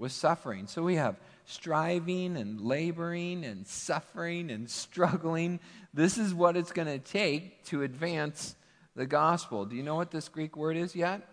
with 0.00 0.10
suffering. 0.12 0.66
So 0.66 0.82
we 0.82 0.96
have 0.96 1.20
striving 1.44 2.36
and 2.36 2.60
laboring 2.60 3.44
and 3.44 3.66
suffering 3.66 4.50
and 4.50 4.68
struggling. 4.68 5.60
This 5.92 6.16
is 6.16 6.32
what 6.32 6.56
it's 6.56 6.72
going 6.72 6.88
to 6.88 6.98
take 6.98 7.62
to 7.66 7.82
advance 7.82 8.56
the 8.96 9.06
gospel. 9.06 9.66
Do 9.66 9.76
you 9.76 9.82
know 9.82 9.94
what 9.94 10.10
this 10.10 10.28
Greek 10.28 10.56
word 10.56 10.76
is 10.76 10.96
yet? 10.96 11.28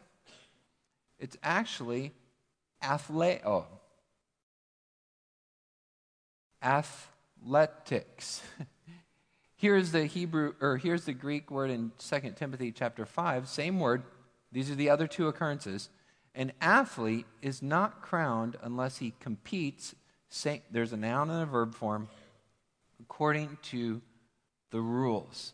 It's 1.18 1.38
actually 1.42 2.12
athleo. 2.84 3.40
Oh. 3.46 3.66
Athletics. 6.62 8.42
here's 9.56 9.92
the 9.92 10.06
Hebrew 10.06 10.54
or 10.60 10.76
here's 10.76 11.06
the 11.06 11.14
Greek 11.14 11.50
word 11.50 11.72
in 11.72 11.94
2 12.00 12.34
Timothy 12.36 12.74
chapter 12.74 13.06
5, 13.06 13.48
same 13.48 13.80
word. 13.80 14.04
These 14.52 14.70
are 14.70 14.76
the 14.76 14.90
other 14.90 15.08
two 15.08 15.28
occurrences. 15.30 15.90
An 16.38 16.54
athlete 16.62 17.26
is 17.42 17.64
not 17.64 18.04
crowned 18.04 18.58
unless 18.62 19.00
he 19.00 19.16
competes. 19.20 19.96
There's 20.70 20.94
a 20.94 20.98
noun 20.98 21.32
and 21.32 21.42
a 21.42 21.48
verb 21.48 21.74
form 21.74 22.10
according 23.02 23.58
to 23.64 24.04
the 24.70 24.80
rules. 24.80 25.54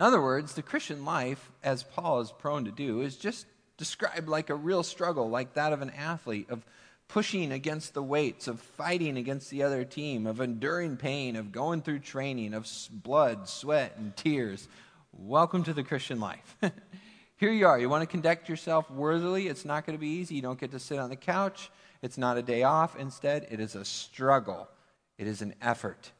In 0.00 0.04
other 0.04 0.20
words, 0.20 0.54
the 0.54 0.62
Christian 0.62 1.04
life, 1.04 1.52
as 1.62 1.84
Paul 1.84 2.20
is 2.20 2.32
prone 2.32 2.64
to 2.64 2.72
do, 2.72 3.02
is 3.02 3.16
just 3.16 3.46
described 3.76 4.28
like 4.28 4.50
a 4.50 4.54
real 4.56 4.82
struggle, 4.82 5.30
like 5.30 5.54
that 5.54 5.72
of 5.72 5.80
an 5.80 5.90
athlete, 5.90 6.50
of 6.50 6.66
pushing 7.06 7.52
against 7.52 7.94
the 7.94 8.02
weights, 8.02 8.48
of 8.48 8.58
fighting 8.58 9.16
against 9.16 9.48
the 9.50 9.62
other 9.62 9.84
team, 9.84 10.26
of 10.26 10.40
enduring 10.40 10.96
pain, 10.96 11.36
of 11.36 11.52
going 11.52 11.82
through 11.82 12.00
training, 12.00 12.52
of 12.52 12.68
blood, 12.90 13.48
sweat, 13.48 13.94
and 13.96 14.16
tears. 14.16 14.66
Welcome 15.12 15.62
to 15.64 15.72
the 15.72 15.84
Christian 15.84 16.18
life. 16.18 16.56
Here 17.40 17.52
you 17.52 17.66
are. 17.66 17.78
You 17.78 17.88
want 17.88 18.02
to 18.02 18.06
conduct 18.06 18.50
yourself 18.50 18.90
worthily. 18.90 19.48
It's 19.48 19.64
not 19.64 19.86
going 19.86 19.96
to 19.96 20.00
be 20.00 20.08
easy. 20.08 20.34
You 20.34 20.42
don't 20.42 20.60
get 20.60 20.72
to 20.72 20.78
sit 20.78 20.98
on 20.98 21.08
the 21.08 21.16
couch. 21.16 21.70
It's 22.02 22.18
not 22.18 22.36
a 22.36 22.42
day 22.42 22.64
off. 22.64 22.96
Instead, 22.98 23.46
it 23.50 23.60
is 23.60 23.74
a 23.74 23.84
struggle, 23.86 24.68
it 25.16 25.26
is 25.26 25.40
an 25.40 25.54
effort. 25.62 26.12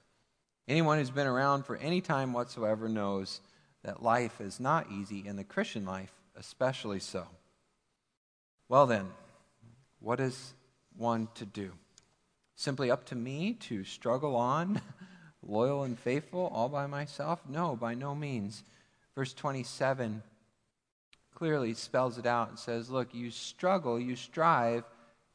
Anyone 0.66 0.96
who's 0.96 1.10
been 1.10 1.26
around 1.26 1.66
for 1.66 1.76
any 1.76 2.00
time 2.00 2.32
whatsoever 2.32 2.88
knows 2.88 3.42
that 3.82 4.02
life 4.02 4.40
is 4.40 4.58
not 4.58 4.90
easy, 4.90 5.24
and 5.28 5.38
the 5.38 5.44
Christian 5.44 5.84
life 5.84 6.10
especially 6.36 7.00
so. 7.00 7.26
Well, 8.70 8.86
then, 8.86 9.06
what 9.98 10.20
is 10.20 10.54
one 10.96 11.28
to 11.34 11.44
do? 11.44 11.72
Simply 12.56 12.90
up 12.90 13.04
to 13.06 13.14
me 13.14 13.58
to 13.68 13.84
struggle 13.84 14.36
on, 14.36 14.80
loyal 15.46 15.82
and 15.82 15.98
faithful, 15.98 16.50
all 16.54 16.70
by 16.70 16.86
myself? 16.86 17.40
No, 17.46 17.76
by 17.76 17.92
no 17.92 18.14
means. 18.14 18.64
Verse 19.14 19.34
27 19.34 20.22
clearly 21.40 21.72
spells 21.72 22.18
it 22.18 22.26
out 22.26 22.50
and 22.50 22.58
says, 22.58 22.90
Look, 22.90 23.14
you 23.14 23.30
struggle, 23.30 23.98
you 23.98 24.14
strive 24.14 24.84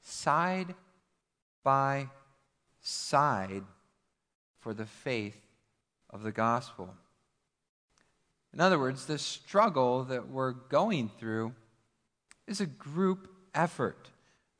side 0.03 0.75
by 1.63 2.07
side 2.79 3.63
for 4.59 4.75
the 4.75 4.85
faith 4.85 5.41
of 6.11 6.21
the 6.21 6.31
gospel. 6.31 6.93
In 8.53 8.61
other 8.61 8.77
words, 8.77 9.07
the 9.07 9.17
struggle 9.17 10.03
that 10.03 10.29
we're 10.29 10.51
going 10.51 11.09
through 11.19 11.55
is 12.45 12.61
a 12.61 12.67
group 12.67 13.27
effort. 13.55 14.11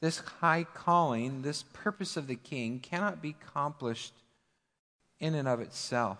this 0.01 0.17
high 0.17 0.63
calling, 0.63 1.43
this 1.43 1.63
purpose 1.73 2.17
of 2.17 2.25
the 2.25 2.35
king, 2.35 2.79
cannot 2.79 3.21
be 3.21 3.35
accomplished 3.39 4.13
in 5.19 5.35
and 5.35 5.47
of 5.47 5.59
itself. 5.59 6.17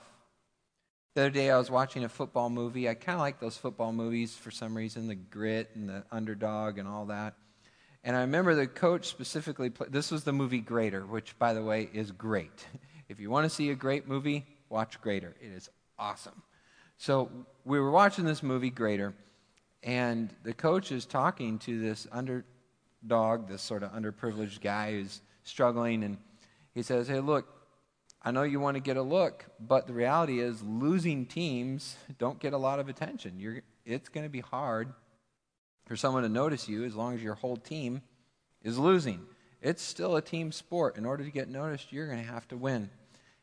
The 1.16 1.22
other 1.22 1.30
day 1.30 1.50
I 1.50 1.58
was 1.58 1.72
watching 1.72 2.04
a 2.04 2.10
football 2.10 2.50
movie. 2.50 2.90
I 2.90 2.94
kind 2.94 3.16
of 3.16 3.22
like 3.22 3.40
those 3.40 3.56
football 3.56 3.94
movies 3.94 4.36
for 4.36 4.52
some 4.52 4.76
reason, 4.76 5.08
the 5.08 5.16
grit 5.16 5.70
and 5.74 5.88
the 5.88 6.04
underdog 6.12 6.78
and 6.78 6.90
all 6.90 7.06
that. 7.06 7.36
And 8.04 8.18
I 8.18 8.22
remember 8.22 8.54
the 8.54 8.68
coach 8.68 9.08
specifically, 9.08 9.70
play, 9.70 9.88
this 9.90 10.12
was 10.12 10.26
the 10.26 10.34
movie 10.34 10.60
Greater, 10.60 11.06
which, 11.06 11.40
by 11.40 11.54
the 11.54 11.64
way, 11.64 11.90
is 11.94 12.12
great. 12.12 12.68
If 13.08 13.20
you 13.20 13.30
want 13.30 13.44
to 13.46 13.52
see 13.52 13.70
a 13.70 13.76
great 13.76 14.08
movie, 14.08 14.48
watch 14.68 15.00
Greater. 15.00 15.36
It 15.40 15.52
is 15.52 15.70
awesome. 16.00 16.42
So 16.98 17.30
we 17.64 17.80
were 17.80 17.92
watching 17.92 18.26
this 18.26 18.42
movie, 18.42 18.72
Greater, 18.72 19.14
and 19.84 20.34
the 20.42 20.56
coach 20.56 20.92
is 20.92 21.06
talking 21.06 21.60
to 21.60 21.80
this 21.80 22.08
underdog, 22.12 23.48
this 23.48 23.62
sort 23.62 23.84
of 23.84 23.92
underprivileged 23.92 24.60
guy 24.60 24.94
who's 24.94 25.22
struggling, 25.44 26.04
and 26.04 26.18
he 26.74 26.82
says, 26.82 27.08
Hey, 27.08 27.20
look, 27.20 27.55
I 28.28 28.32
know 28.32 28.42
you 28.42 28.60
want 28.60 28.74
to 28.74 28.82
get 28.82 28.98
a 28.98 29.04
look, 29.04 29.46
but 29.60 29.86
the 29.86 29.94
reality 29.94 30.40
is 30.40 30.64
losing 30.64 31.28
teams 31.28 31.96
don't 32.18 32.40
get 32.40 32.54
a 32.54 32.58
lot 32.58 32.80
of 32.80 32.90
attention. 32.90 33.40
You're, 33.40 33.62
it's 33.86 34.10
going 34.10 34.26
to 34.26 34.32
be 34.32 34.40
hard 34.40 34.92
for 35.86 35.96
someone 35.96 36.24
to 36.24 36.30
notice 36.30 36.68
you 36.68 36.86
as 36.86 36.96
long 36.96 37.14
as 37.14 37.22
your 37.22 37.36
whole 37.36 37.56
team 37.56 38.02
is 38.64 38.80
losing. 38.80 39.22
It's 39.62 39.84
still 39.84 40.16
a 40.16 40.24
team 40.24 40.52
sport. 40.52 40.98
In 40.98 41.06
order 41.06 41.24
to 41.24 41.30
get 41.30 41.50
noticed, 41.50 41.94
you're 41.94 42.08
going 42.08 42.26
to 42.26 42.32
have 42.32 42.48
to 42.48 42.58
win. 42.58 42.90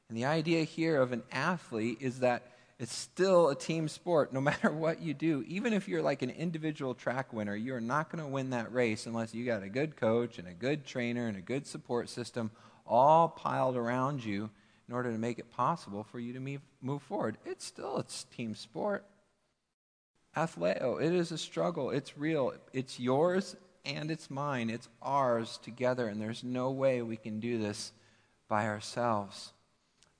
And 0.08 0.18
the 0.18 0.24
idea 0.24 0.64
here 0.64 1.00
of 1.00 1.12
an 1.12 1.22
athlete 1.30 1.98
is 2.00 2.18
that 2.18 2.50
it's 2.80 2.92
still 2.92 3.50
a 3.50 3.54
team 3.54 3.86
sport 3.86 4.32
no 4.32 4.40
matter 4.50 4.72
what 4.72 5.00
you 5.00 5.14
do. 5.14 5.44
Even 5.46 5.72
if 5.72 5.86
you're 5.86 6.02
like 6.02 6.22
an 6.22 6.30
individual 6.30 6.92
track 6.92 7.32
winner, 7.32 7.54
you're 7.54 7.80
not 7.80 8.10
going 8.10 8.24
to 8.24 8.28
win 8.28 8.50
that 8.50 8.72
race 8.72 9.06
unless 9.06 9.32
you 9.32 9.46
got 9.46 9.62
a 9.62 9.68
good 9.68 9.94
coach 9.94 10.40
and 10.40 10.48
a 10.48 10.52
good 10.52 10.84
trainer 10.84 11.28
and 11.28 11.36
a 11.36 11.40
good 11.40 11.68
support 11.68 12.08
system 12.08 12.50
all 12.84 13.28
piled 13.28 13.76
around 13.76 14.24
you 14.24 14.50
in 14.92 14.96
order 14.96 15.10
to 15.10 15.16
make 15.16 15.38
it 15.38 15.50
possible 15.50 16.04
for 16.04 16.20
you 16.20 16.34
to 16.34 16.60
move 16.82 17.02
forward. 17.04 17.38
It's 17.46 17.64
still 17.64 17.96
a 17.96 18.04
team 18.36 18.54
sport. 18.54 19.06
Athleo, 20.36 20.82
oh, 20.82 20.96
it 20.98 21.14
is 21.14 21.32
a 21.32 21.38
struggle. 21.38 21.88
It's 21.88 22.18
real. 22.18 22.52
It's 22.74 23.00
yours 23.00 23.56
and 23.86 24.10
it's 24.10 24.30
mine. 24.30 24.68
It's 24.68 24.90
ours 25.00 25.58
together, 25.62 26.08
and 26.08 26.20
there's 26.20 26.44
no 26.44 26.70
way 26.70 27.00
we 27.00 27.16
can 27.16 27.40
do 27.40 27.56
this 27.56 27.92
by 28.48 28.66
ourselves. 28.66 29.54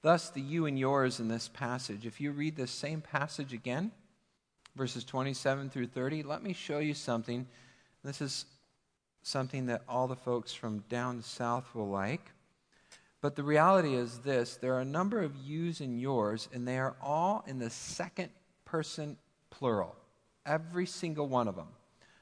Thus, 0.01 0.31
the 0.31 0.41
you 0.41 0.65
and 0.65 0.79
yours 0.79 1.21
in 1.21 1.29
this 1.29 1.49
passage. 1.49 2.07
If 2.07 2.19
you 2.19 2.33
read 2.33 2.57
this 2.57 2.71
same 2.71 3.03
passage 3.03 3.53
again, 3.53 3.91
verses 4.75 5.05
27 5.05 5.69
through 5.69 5.89
30, 5.89 6.23
let 6.23 6.43
me 6.43 6.55
show 6.55 6.79
you 6.79 6.95
something. 6.95 7.47
This 8.03 8.23
is 8.23 8.47
something 9.23 9.67
that 9.67 9.83
all 9.87 10.09
the 10.09 10.17
folks 10.17 10.55
from 10.55 10.83
down 10.89 11.21
south 11.21 11.75
will 11.75 11.91
like. 11.91 12.31
But 13.23 13.37
the 13.37 13.45
reality 13.45 13.95
is 13.95 14.19
this 14.19 14.57
there 14.57 14.75
are 14.75 14.81
a 14.81 14.85
number 14.85 15.23
of 15.23 15.37
yous 15.37 15.81
and 15.81 15.99
yours, 15.99 16.49
and 16.53 16.69
they 16.69 16.79
are 16.79 16.97
all 17.01 17.45
in 17.47 17.59
the 17.59 17.71
second 17.71 18.29
person 18.67 19.17
plural. 19.49 19.97
Every 20.45 20.87
single 20.87 21.29
one 21.29 21.49
of 21.49 21.57
them. 21.57 21.69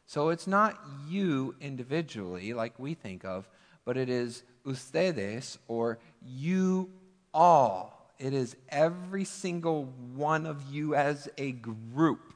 So 0.06 0.28
it's 0.28 0.46
not 0.46 0.78
you 1.08 1.56
individually, 1.60 2.52
like 2.52 2.78
we 2.78 2.94
think 2.94 3.24
of, 3.24 3.48
but 3.84 3.96
it 3.96 4.10
is 4.10 4.42
ustedes 4.66 5.58
or 5.68 5.98
you 6.22 6.90
all. 7.32 8.12
It 8.18 8.34
is 8.34 8.56
every 8.68 9.24
single 9.24 9.84
one 10.14 10.44
of 10.44 10.62
you 10.70 10.94
as 10.94 11.28
a 11.38 11.52
group. 11.52 12.34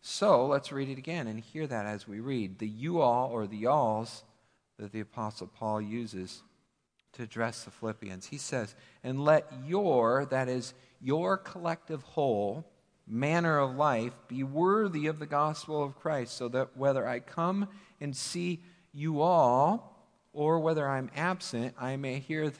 So 0.00 0.46
let's 0.46 0.72
read 0.72 0.88
it 0.88 0.98
again 0.98 1.28
and 1.28 1.38
hear 1.38 1.66
that 1.68 1.86
as 1.86 2.08
we 2.08 2.18
read. 2.18 2.58
The 2.58 2.66
you 2.66 3.00
all 3.00 3.30
or 3.30 3.46
the 3.46 3.66
alls 3.66 4.24
that 4.78 4.90
the 4.90 5.00
Apostle 5.00 5.46
Paul 5.46 5.80
uses 5.80 6.42
to 7.20 7.24
address 7.24 7.64
the 7.64 7.70
Philippians. 7.70 8.26
He 8.26 8.38
says, 8.38 8.74
And 9.04 9.24
let 9.24 9.52
your, 9.66 10.24
that 10.26 10.48
is, 10.48 10.74
your 11.00 11.36
collective 11.36 12.02
whole, 12.02 12.66
manner 13.06 13.58
of 13.58 13.76
life 13.76 14.12
be 14.28 14.42
worthy 14.42 15.06
of 15.06 15.18
the 15.18 15.26
gospel 15.26 15.82
of 15.82 15.98
Christ, 15.98 16.36
so 16.36 16.48
that 16.48 16.76
whether 16.76 17.06
I 17.06 17.20
come 17.20 17.68
and 18.00 18.16
see 18.16 18.60
you 18.92 19.20
all, 19.20 20.08
or 20.32 20.60
whether 20.60 20.88
I'm 20.88 21.10
absent, 21.14 21.74
I 21.78 21.96
may 21.96 22.20
hear 22.20 22.52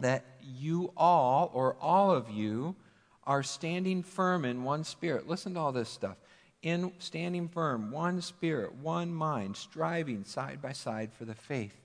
that 0.00 0.24
you 0.40 0.92
all, 0.96 1.50
or 1.52 1.76
all 1.80 2.10
of 2.10 2.30
you, 2.30 2.76
are 3.24 3.42
standing 3.42 4.02
firm 4.02 4.44
in 4.44 4.64
one 4.64 4.84
spirit. 4.84 5.28
Listen 5.28 5.54
to 5.54 5.60
all 5.60 5.72
this 5.72 5.88
stuff. 5.88 6.16
In 6.62 6.92
standing 6.98 7.48
firm, 7.48 7.90
one 7.90 8.22
spirit, 8.22 8.74
one 8.76 9.12
mind, 9.12 9.56
striving 9.56 10.24
side 10.24 10.62
by 10.62 10.72
side 10.72 11.12
for 11.12 11.24
the 11.24 11.34
faith 11.34 11.76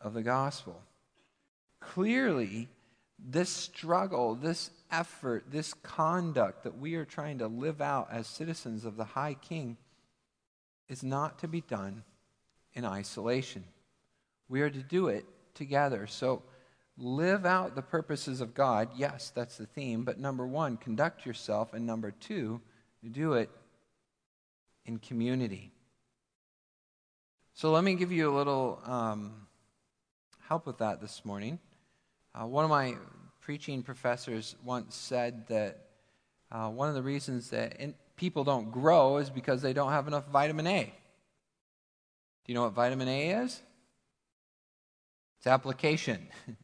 of 0.00 0.14
the 0.14 0.22
gospel. 0.22 0.80
Clearly, 1.80 2.68
this 3.18 3.50
struggle, 3.50 4.34
this 4.34 4.70
effort, 4.90 5.44
this 5.50 5.74
conduct 5.74 6.64
that 6.64 6.78
we 6.78 6.94
are 6.94 7.04
trying 7.04 7.38
to 7.38 7.48
live 7.48 7.80
out 7.80 8.08
as 8.10 8.26
citizens 8.26 8.84
of 8.84 8.96
the 8.96 9.04
High 9.04 9.34
King 9.34 9.76
is 10.88 11.02
not 11.02 11.38
to 11.40 11.48
be 11.48 11.60
done 11.62 12.04
in 12.74 12.84
isolation. 12.84 13.64
We 14.48 14.60
are 14.62 14.70
to 14.70 14.82
do 14.82 15.08
it 15.08 15.26
together. 15.54 16.06
So, 16.06 16.42
live 16.98 17.46
out 17.46 17.74
the 17.74 17.82
purposes 17.82 18.40
of 18.40 18.54
God. 18.54 18.90
Yes, 18.94 19.32
that's 19.34 19.56
the 19.56 19.66
theme. 19.66 20.04
But 20.04 20.18
number 20.18 20.46
one, 20.46 20.76
conduct 20.76 21.24
yourself. 21.24 21.72
And 21.72 21.86
number 21.86 22.10
two, 22.10 22.60
do 23.10 23.34
it 23.34 23.50
in 24.84 24.98
community. 24.98 25.72
So 27.54 27.72
let 27.72 27.84
me 27.84 27.94
give 27.94 28.12
you 28.12 28.30
a 28.30 28.34
little 28.34 28.80
um, 28.84 29.46
help 30.48 30.66
with 30.66 30.78
that 30.78 31.00
this 31.00 31.24
morning. 31.24 31.58
Uh, 32.34 32.46
one 32.46 32.64
of 32.64 32.70
my 32.70 32.94
preaching 33.40 33.82
professors 33.82 34.54
once 34.64 34.94
said 34.94 35.46
that 35.48 35.86
uh, 36.52 36.68
one 36.68 36.88
of 36.88 36.94
the 36.94 37.02
reasons 37.02 37.50
that 37.50 37.76
in, 37.80 37.94
people 38.16 38.44
don't 38.44 38.70
grow 38.70 39.16
is 39.16 39.30
because 39.30 39.62
they 39.62 39.72
don't 39.72 39.90
have 39.90 40.06
enough 40.06 40.28
vitamin 40.28 40.66
A. 40.66 40.84
Do 40.84 42.52
you 42.52 42.54
know 42.54 42.62
what 42.62 42.72
vitamin 42.72 43.08
A 43.08 43.30
is? 43.30 43.60
It's 45.38 45.46
application. 45.46 46.28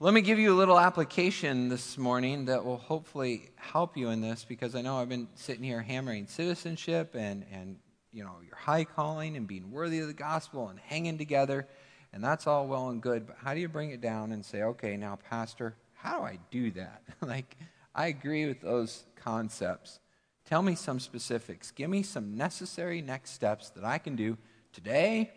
Let 0.00 0.12
me 0.12 0.22
give 0.22 0.38
you 0.38 0.52
a 0.52 0.56
little 0.56 0.78
application 0.78 1.68
this 1.68 1.96
morning 1.96 2.46
that 2.46 2.64
will 2.64 2.78
hopefully 2.78 3.50
help 3.56 3.96
you 3.96 4.10
in 4.10 4.20
this 4.20 4.44
because 4.44 4.74
I 4.74 4.82
know 4.82 4.96
I've 4.96 5.08
been 5.08 5.28
sitting 5.34 5.62
here 5.62 5.80
hammering 5.80 6.26
citizenship 6.26 7.14
and, 7.14 7.44
and 7.52 7.76
you 8.10 8.24
know, 8.24 8.36
your 8.44 8.56
high 8.56 8.84
calling 8.84 9.36
and 9.36 9.46
being 9.46 9.70
worthy 9.70 10.00
of 10.00 10.08
the 10.08 10.12
gospel 10.12 10.68
and 10.68 10.80
hanging 10.80 11.18
together. 11.18 11.68
And 12.14 12.24
that's 12.24 12.46
all 12.46 12.66
well 12.66 12.88
and 12.88 13.02
good, 13.02 13.26
but 13.26 13.36
how 13.42 13.52
do 13.52 13.60
you 13.60 13.68
bring 13.68 13.90
it 13.90 14.00
down 14.00 14.32
and 14.32 14.42
say, 14.42 14.62
okay, 14.62 14.96
now, 14.96 15.18
Pastor, 15.28 15.74
how 15.92 16.18
do 16.18 16.24
I 16.24 16.38
do 16.50 16.70
that? 16.70 17.02
like, 17.20 17.56
I 17.94 18.06
agree 18.06 18.46
with 18.46 18.62
those 18.62 19.04
concepts. 19.16 20.00
Tell 20.46 20.62
me 20.62 20.74
some 20.74 20.98
specifics. 21.00 21.70
Give 21.70 21.90
me 21.90 22.02
some 22.02 22.36
necessary 22.36 23.02
next 23.02 23.32
steps 23.32 23.68
that 23.70 23.84
I 23.84 23.98
can 23.98 24.16
do 24.16 24.38
today, 24.72 25.32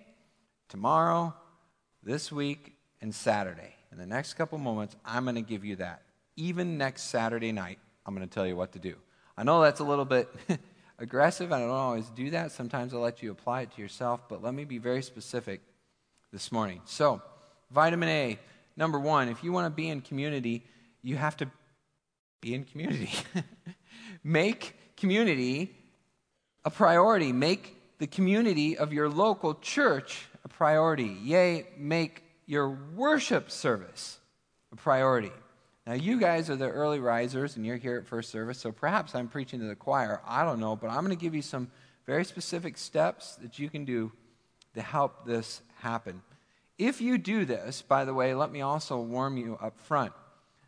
tomorrow, 0.69 1.33
this 2.03 2.31
week, 2.31 2.77
and 3.01 3.13
Saturday 3.13 3.77
in 3.91 3.97
the 3.97 4.05
next 4.05 4.35
couple 4.35 4.57
moments, 4.57 4.95
I'm 5.05 5.23
going 5.23 5.35
to 5.35 5.41
give 5.41 5.65
you 5.65 5.77
that. 5.77 6.03
Even 6.35 6.77
next 6.77 7.03
Saturday 7.03 7.51
night, 7.51 7.79
I'm 8.05 8.15
going 8.15 8.27
to 8.27 8.33
tell 8.33 8.45
you 8.45 8.55
what 8.55 8.73
to 8.73 8.79
do. 8.79 8.95
I 9.35 9.43
know 9.43 9.61
that's 9.61 9.79
a 9.79 9.83
little 9.83 10.05
bit 10.05 10.29
aggressive. 10.99 11.51
And 11.51 11.63
I 11.63 11.67
don't 11.67 11.75
always 11.75 12.07
do 12.09 12.29
that. 12.31 12.51
Sometimes 12.51 12.93
I'll 12.93 12.99
let 12.99 13.23
you 13.23 13.31
apply 13.31 13.61
it 13.61 13.71
to 13.75 13.81
yourself, 13.81 14.21
but 14.29 14.43
let 14.43 14.53
me 14.53 14.65
be 14.65 14.77
very 14.77 15.01
specific 15.01 15.61
this 16.31 16.51
morning. 16.51 16.81
So, 16.85 17.21
vitamin 17.71 18.09
A, 18.09 18.39
number 18.75 18.99
one, 18.99 19.29
if 19.29 19.43
you 19.43 19.51
want 19.51 19.65
to 19.65 19.69
be 19.69 19.89
in 19.89 20.01
community, 20.01 20.63
you 21.01 21.15
have 21.15 21.37
to 21.37 21.49
be 22.41 22.53
in 22.53 22.65
community. 22.65 23.11
Make 24.23 24.75
community 24.97 25.75
a 26.65 26.69
priority. 26.69 27.31
Make 27.31 27.75
the 27.99 28.07
community 28.07 28.77
of 28.77 28.93
your 28.93 29.09
local 29.09 29.55
church 29.55 30.27
a 30.43 30.47
priority. 30.47 31.17
Yea, 31.23 31.65
make 31.77 32.23
your 32.45 32.69
worship 32.95 33.49
service 33.49 34.19
a 34.71 34.75
priority. 34.75 35.31
Now, 35.85 35.93
you 35.93 36.19
guys 36.19 36.49
are 36.49 36.55
the 36.55 36.69
early 36.69 36.99
risers, 36.99 37.55
and 37.55 37.65
you're 37.65 37.77
here 37.77 37.97
at 37.97 38.05
first 38.05 38.29
service, 38.29 38.59
so 38.59 38.71
perhaps 38.71 39.15
I'm 39.15 39.29
preaching 39.29 39.61
to 39.61 39.65
the 39.65 39.75
choir. 39.75 40.21
I 40.27 40.43
don't 40.43 40.59
know, 40.59 40.75
but 40.75 40.89
I'm 40.89 41.05
going 41.05 41.15
to 41.17 41.21
give 41.21 41.33
you 41.33 41.41
some 41.41 41.71
very 42.05 42.25
specific 42.25 42.77
steps 42.77 43.35
that 43.37 43.57
you 43.57 43.69
can 43.69 43.85
do 43.85 44.11
to 44.75 44.81
help 44.81 45.25
this 45.25 45.61
happen. 45.79 46.21
If 46.77 47.01
you 47.01 47.17
do 47.17 47.45
this, 47.45 47.81
by 47.81 48.05
the 48.05 48.13
way, 48.13 48.33
let 48.33 48.51
me 48.51 48.61
also 48.61 48.99
warn 48.99 49.37
you 49.37 49.57
up 49.61 49.79
front 49.79 50.13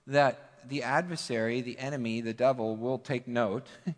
that 0.07 0.67
the 0.67 0.83
adversary, 0.83 1.61
the 1.61 1.77
enemy, 1.77 2.21
the 2.21 2.33
devil 2.33 2.75
will 2.75 2.97
take 2.97 3.27
note. 3.27 3.67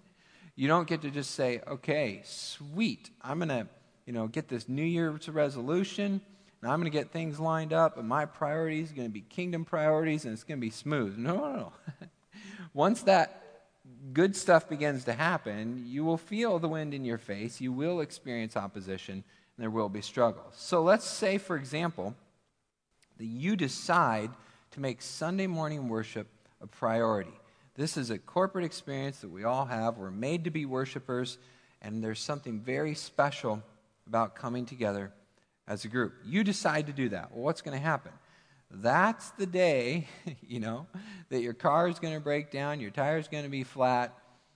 you 0.56 0.67
don't 0.67 0.88
get 0.88 1.02
to 1.04 1.10
just 1.10 1.32
say, 1.32 1.62
okay, 1.67 2.21
sweet, 2.26 3.10
I'm 3.21 3.39
going 3.39 3.50
to 3.50 3.67
you 4.06 4.13
know, 4.13 4.28
get 4.28 4.47
this 4.47 4.67
New 4.67 4.84
Year's 4.84 5.30
resolution 5.30 6.21
and 6.62 6.71
I'm 6.71 6.80
going 6.80 6.91
to 6.91 6.95
get 6.95 7.12
things 7.12 7.39
lined 7.39 7.74
up, 7.74 7.97
and 7.97 8.08
my 8.08 8.26
priorities 8.26 8.91
are 8.91 8.95
going 8.95 9.08
to 9.08 9.13
be 9.13 9.21
kingdom 9.21 9.65
priorities, 9.65 10.26
and 10.26 10.34
it's 10.34 10.43
going 10.43 10.60
to 10.60 10.62
be 10.62 10.69
smooth. 10.69 11.17
No, 11.17 11.36
no, 11.38 11.54
no. 11.54 11.74
Once 12.74 13.02
that 13.04 13.41
good 14.13 14.36
stuff 14.36 14.69
begins 14.69 15.06
to 15.06 15.13
happen, 15.13 15.84
you 15.88 16.06
will 16.06 16.17
feel 16.17 16.60
the 16.60 16.67
wind 16.67 16.93
in 16.93 17.04
your 17.04 17.17
face, 17.17 17.62
you 17.62 17.71
will 17.71 18.00
experience 18.00 18.56
opposition, 18.56 19.24
there 19.57 19.69
will 19.69 19.89
be 19.89 20.01
struggles. 20.01 20.53
So 20.55 20.81
let's 20.81 21.05
say, 21.05 21.37
for 21.37 21.55
example, 21.55 22.15
that 23.17 23.25
you 23.25 23.55
decide 23.55 24.31
to 24.71 24.79
make 24.79 25.01
Sunday 25.01 25.47
morning 25.47 25.89
worship 25.89 26.27
a 26.61 26.67
priority. 26.67 27.33
This 27.75 27.97
is 27.97 28.09
a 28.09 28.17
corporate 28.17 28.65
experience 28.65 29.19
that 29.19 29.29
we 29.29 29.43
all 29.43 29.65
have. 29.65 29.97
We're 29.97 30.11
made 30.11 30.45
to 30.45 30.51
be 30.51 30.65
worshipers, 30.65 31.37
and 31.81 32.03
there's 32.03 32.19
something 32.19 32.59
very 32.59 32.95
special 32.95 33.61
about 34.07 34.35
coming 34.35 34.65
together 34.65 35.11
as 35.67 35.85
a 35.85 35.87
group. 35.87 36.13
You 36.25 36.43
decide 36.43 36.87
to 36.87 36.93
do 36.93 37.09
that. 37.09 37.31
Well, 37.31 37.43
what's 37.43 37.61
going 37.61 37.77
to 37.77 37.83
happen? 37.83 38.11
That's 38.69 39.29
the 39.31 39.45
day, 39.45 40.07
you 40.47 40.59
know, 40.59 40.87
that 41.29 41.41
your 41.41 41.53
car 41.53 41.87
is 41.87 41.99
going 41.99 42.13
to 42.13 42.19
break 42.19 42.51
down, 42.51 42.79
your 42.79 42.91
tire's 42.91 43.27
going 43.27 43.43
to 43.43 43.49
be 43.49 43.63
flat, 43.63 44.13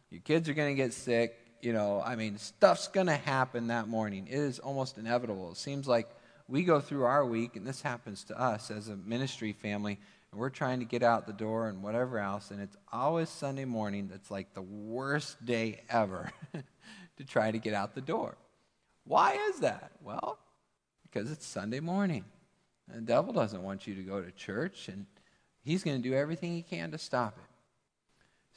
your 0.10 0.22
kids 0.22 0.48
are 0.50 0.54
going 0.54 0.76
to 0.76 0.82
get 0.82 0.94
sick. 0.94 1.38
You 1.66 1.74
know, 1.74 2.00
I 2.06 2.16
mean, 2.16 2.38
stuff's 2.38 2.88
going 2.90 3.08
to 3.08 3.16
happen 3.16 3.68
that 3.68 3.88
morning. 3.88 4.28
It 4.30 4.38
is 4.38 4.60
almost 4.60 5.00
inevitable. 5.00 5.50
It 5.50 5.58
seems 5.58 5.88
like 5.88 6.08
we 6.48 6.64
go 6.64 6.80
through 6.80 7.06
our 7.06 7.26
week, 7.26 7.56
and 7.56 7.66
this 7.66 7.82
happens 7.82 8.24
to 8.26 8.40
us 8.40 8.70
as 8.70 8.88
a 8.88 8.96
ministry 8.96 9.52
family, 9.52 9.98
and 10.32 10.40
we're 10.40 10.52
trying 10.52 10.78
to 10.82 10.86
get 10.86 11.02
out 11.02 11.26
the 11.26 11.34
door 11.34 11.68
and 11.68 11.82
whatever 11.82 12.20
else, 12.20 12.52
and 12.52 12.62
it's 12.62 12.78
always 12.94 13.30
Sunday 13.30 13.66
morning 13.66 14.10
that's 14.12 14.30
like 14.30 14.54
the 14.54 14.62
worst 14.62 15.44
day 15.44 15.82
ever 15.90 16.32
to 17.18 17.24
try 17.24 17.50
to 17.50 17.58
get 17.58 17.74
out 17.74 17.96
the 17.96 18.02
door. 18.02 18.38
Why 19.04 19.34
is 19.50 19.62
that? 19.62 19.90
Well, 20.04 20.38
because 21.02 21.32
it's 21.32 21.48
Sunday 21.48 21.80
morning. 21.80 22.26
The 22.94 23.02
devil 23.02 23.34
doesn't 23.34 23.64
want 23.64 23.88
you 23.88 23.96
to 23.96 24.04
go 24.04 24.22
to 24.22 24.30
church, 24.30 24.88
and 24.88 25.08
he's 25.64 25.84
going 25.84 26.00
to 26.00 26.08
do 26.08 26.14
everything 26.14 26.54
he 26.54 26.62
can 26.62 26.92
to 26.92 27.00
stop 27.00 27.40
it. 27.40 27.55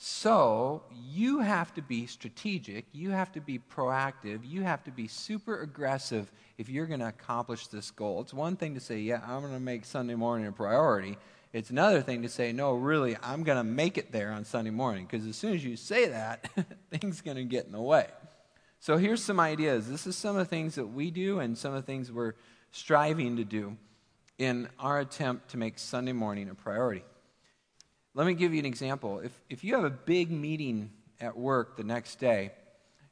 So, 0.01 0.85
you 1.11 1.41
have 1.41 1.75
to 1.75 1.83
be 1.83 2.07
strategic, 2.07 2.87
you 2.93 3.11
have 3.11 3.33
to 3.33 3.41
be 3.41 3.59
proactive, 3.59 4.49
you 4.49 4.63
have 4.63 4.85
to 4.85 4.93
be 4.93 5.09
super 5.09 5.61
aggressive 5.61 6.31
if 6.57 6.69
you're 6.69 6.87
going 6.87 7.01
to 7.01 7.09
accomplish 7.09 7.67
this 7.67 7.91
goal. 7.91 8.21
It's 8.21 8.33
one 8.33 8.55
thing 8.55 8.75
to 8.75 8.81
say, 8.81 9.01
Yeah, 9.01 9.21
I'm 9.27 9.41
going 9.41 9.55
to 9.55 9.59
make 9.59 9.85
Sunday 9.85 10.15
morning 10.15 10.47
a 10.47 10.53
priority. 10.53 11.19
It's 11.53 11.71
another 11.71 12.01
thing 12.01 12.23
to 12.23 12.29
say, 12.29 12.53
No, 12.53 12.75
really, 12.75 13.17
I'm 13.25 13.43
going 13.43 13.59
to 13.59 13.65
make 13.65 13.99
it 13.99 14.13
there 14.13 14.31
on 14.31 14.45
Sunday 14.45 14.71
morning. 14.71 15.05
Because 15.11 15.27
as 15.27 15.35
soon 15.35 15.53
as 15.55 15.65
you 15.65 15.75
say 15.75 16.07
that, 16.07 16.49
things 16.93 17.21
going 17.21 17.37
to 17.37 17.45
get 17.45 17.67
in 17.67 17.73
the 17.73 17.83
way. 17.83 18.07
So, 18.79 18.99
here's 18.99 19.21
some 19.21 19.41
ideas. 19.41 19.91
This 19.91 20.07
is 20.07 20.15
some 20.15 20.37
of 20.37 20.47
the 20.47 20.49
things 20.49 20.77
that 20.77 20.87
we 20.87 21.11
do 21.11 21.41
and 21.41 21.59
some 21.59 21.75
of 21.75 21.85
the 21.85 21.87
things 21.87 22.13
we're 22.13 22.35
striving 22.71 23.39
to 23.39 23.45
do 23.45 23.77
in 24.39 24.69
our 24.79 25.01
attempt 25.01 25.49
to 25.51 25.57
make 25.57 25.77
Sunday 25.77 26.13
morning 26.13 26.49
a 26.51 26.55
priority. 26.55 27.03
Let 28.15 28.27
me 28.27 28.35
give 28.35 28.53
you 28.53 28.59
an 28.59 28.67
example. 28.67 29.21
If, 29.21 29.33
if 29.49 29.65
you 29.65 29.75
have 29.75 29.85
a 29.85 29.91
big 29.91 30.31
meeting 30.31 30.91
at 31.21 31.37
work 31.37 31.77
the 31.77 31.85
next 31.85 32.19
day, 32.19 32.53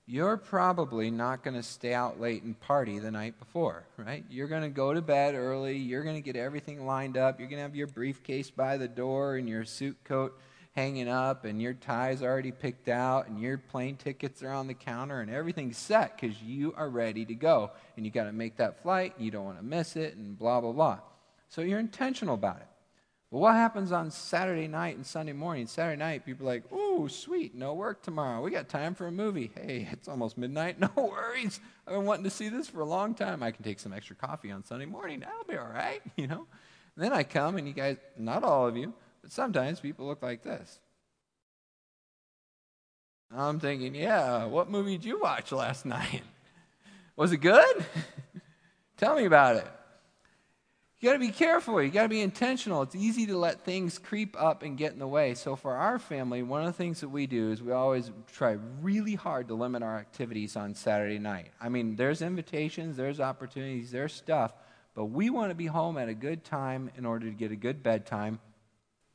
you're 0.09 0.37
probably 0.37 1.11
not 1.11 1.43
going 1.43 1.57
to 1.57 1.65
stay 1.65 1.93
out 1.93 2.21
late 2.21 2.45
and 2.45 2.59
party 2.61 3.01
the 3.01 3.11
night 3.11 3.39
before, 3.41 3.85
right? 3.97 4.25
You're 4.31 4.47
going 4.47 4.63
to 4.63 4.69
go 4.69 4.95
to 4.95 5.03
bed 5.03 5.35
early. 5.35 5.77
You're 5.77 6.05
going 6.05 6.15
to 6.15 6.23
get 6.23 6.37
everything 6.37 6.87
lined 6.87 7.17
up. 7.17 7.41
You're 7.41 7.49
going 7.49 7.59
to 7.59 7.65
have 7.65 7.75
your 7.75 7.89
briefcase 7.89 8.49
by 8.49 8.77
the 8.77 8.87
door 8.87 9.35
and 9.35 9.49
your 9.49 9.65
suit 9.65 9.97
coat 10.05 10.39
hanging 10.77 11.09
up 11.09 11.45
and 11.45 11.61
your 11.61 11.73
tie's 11.73 12.23
already 12.23 12.53
picked 12.53 12.89
out 12.89 13.27
and 13.27 13.41
your 13.41 13.59
plane 13.59 13.97
tickets 13.97 14.43
are 14.43 14.53
on 14.53 14.69
the 14.69 14.75
counter 14.75 15.21
and 15.21 15.31
everything's 15.31 15.79
set 15.79 16.21
because 16.21 16.41
you 16.41 16.73
are 16.77 16.89
ready 16.89 17.25
to 17.25 17.35
go. 17.35 17.73
And 17.97 18.07
you 18.07 18.13
got 18.13 18.25
to 18.25 18.33
make 18.33 18.59
that 18.59 18.83
flight. 18.83 19.15
And 19.17 19.25
you 19.25 19.33
don't 19.33 19.45
want 19.45 19.59
to 19.59 19.65
miss 19.65 19.97
it 19.97 20.15
and 20.15 20.39
blah, 20.39 20.61
blah, 20.61 20.73
blah. 20.73 20.99
So 21.49 21.63
you're 21.63 21.81
intentional 21.81 22.35
about 22.35 22.59
it. 22.59 22.69
But 23.33 23.39
what 23.39 23.55
happens 23.55 23.91
on 23.91 24.11
Saturday 24.13 24.69
night 24.69 24.97
and 24.97 25.05
Sunday 25.05 25.33
morning? 25.33 25.67
Saturday 25.67 25.99
night, 25.99 26.25
people 26.25 26.47
are 26.49 26.55
like, 26.55 26.73
ooh, 26.73 27.09
sweet, 27.09 27.55
no 27.57 27.75
work 27.75 28.03
tomorrow. 28.03 28.41
We 28.41 28.53
got 28.53 28.69
time 28.69 28.95
for 28.95 29.09
a 29.09 29.13
movie. 29.13 29.51
Hey, 29.55 29.89
it's 29.93 30.09
almost 30.09 30.39
midnight. 30.39 30.79
No 30.87 30.91
worries. 30.97 31.61
I've 31.87 31.95
been 31.95 32.05
wanting 32.05 32.25
to 32.25 32.31
see 32.31 32.49
this 32.49 32.69
for 32.69 32.81
a 32.81 32.85
long 32.85 33.15
time. 33.15 33.43
I 33.43 33.51
can 33.51 33.65
take 33.65 33.81
some 33.81 33.93
extra 33.93 34.15
coffee 34.15 34.53
on 34.53 34.65
Sunday 34.65 34.87
morning. 34.87 35.21
That'll 35.21 35.45
be 35.45 35.57
all 35.57 35.69
right, 35.69 36.01
you 36.17 36.27
know? 36.29 36.47
And 36.95 37.05
then 37.05 37.13
I 37.13 37.25
come, 37.25 37.57
and 37.57 37.67
you 37.67 37.75
guys, 37.75 37.97
not 38.17 38.45
all 38.45 38.67
of 38.67 38.77
you, 38.77 38.95
but 39.23 39.33
sometimes 39.33 39.81
people 39.81 40.07
look 40.07 40.23
like 40.23 40.43
this. 40.43 40.81
I'm 43.37 43.59
thinking, 43.59 43.95
yeah, 43.97 44.45
what 44.45 44.71
movie 44.71 44.97
did 44.97 45.05
you 45.05 45.21
watch 45.21 45.51
last 45.51 45.85
night? 45.85 46.23
Was 47.17 47.33
it 47.33 47.39
good? 47.39 47.85
Tell 48.97 49.17
me 49.17 49.25
about 49.25 49.57
it. 49.57 49.67
You 50.99 51.11
got 51.11 51.13
to 51.13 51.19
be 51.19 51.31
careful. 51.31 51.83
You 51.83 51.91
got 51.91 52.05
to 52.05 52.09
be 52.09 52.23
intentional. 52.23 52.81
It's 52.81 52.95
easy 52.95 53.27
to 53.27 53.37
let 53.37 53.65
things 53.65 53.99
creep 53.99 54.35
up 54.41 54.63
and 54.63 54.79
get 54.79 54.95
in 54.95 54.99
the 54.99 55.07
way. 55.07 55.35
So, 55.35 55.55
for 55.55 55.75
our 55.75 55.99
family, 55.99 56.43
one 56.43 56.63
of 56.63 56.69
the 56.69 56.73
things 56.73 57.01
that 57.01 57.11
we 57.11 57.27
do 57.27 57.51
is 57.51 57.63
we 57.63 57.73
always 57.73 58.11
try 58.33 58.57
really 58.81 59.15
hard 59.15 59.49
to 59.49 59.55
limit 59.55 59.83
our 59.83 59.99
activities 59.99 60.57
on 60.57 60.75
Saturday 60.75 61.19
night. 61.19 61.51
I 61.61 61.69
mean, 61.69 61.97
there's 61.97 62.23
invitations, 62.23 62.97
there's 62.97 63.21
opportunities, 63.21 63.91
there's 63.91 64.15
stuff, 64.15 64.55
but 64.95 65.07
we 65.07 65.29
want 65.29 65.51
to 65.51 65.55
be 65.55 65.67
home 65.67 65.99
at 65.99 66.09
a 66.09 66.15
good 66.15 66.45
time 66.45 66.91
in 66.97 67.05
order 67.05 67.27
to 67.27 67.37
get 67.37 67.53
a 67.53 67.57
good 67.57 67.83
bedtime. 67.83 68.41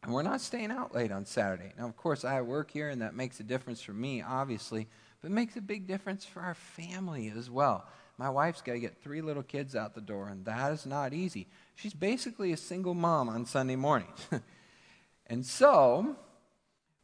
And 0.04 0.13
we're 0.13 0.22
not 0.22 0.41
staying 0.41 0.72
out 0.72 0.94
late 0.94 1.12
on 1.12 1.26
Saturday. 1.26 1.74
Now, 1.80 1.88
of 1.88 1.98
course, 1.98 2.24
I 2.24 2.41
work 2.41 2.70
here, 2.70 2.89
and 2.89 3.02
that 3.02 3.15
makes 3.15 3.39
a 3.39 3.44
difference 3.44 3.82
for 3.82 3.94
me, 3.94 4.22
obviously, 4.22 4.88
but 5.20 5.32
it 5.32 5.34
makes 5.34 5.56
a 5.56 5.62
big 5.62 5.88
difference 5.88 6.26
for 6.26 6.41
our 6.41 6.56
family 6.56 7.34
as 7.36 7.50
well. 7.50 7.88
My 8.17 8.30
wife's 8.30 8.62
got 8.62 8.74
to 8.74 8.80
get 8.80 9.02
three 9.02 9.21
little 9.21 9.43
kids 9.43 9.76
out 9.76 9.95
the 9.95 10.02
door, 10.02 10.28
and 10.28 10.45
that 10.45 10.71
is 10.71 10.86
not 10.86 11.13
easy. 11.13 11.47
She's 11.76 11.93
basically 11.93 12.52
a 12.52 12.58
single 12.58 12.93
mom 12.93 13.30
on 13.30 13.45
Sunday 13.45 13.76
mornings. 13.76 14.28
and 15.28 15.45
so, 15.45 16.15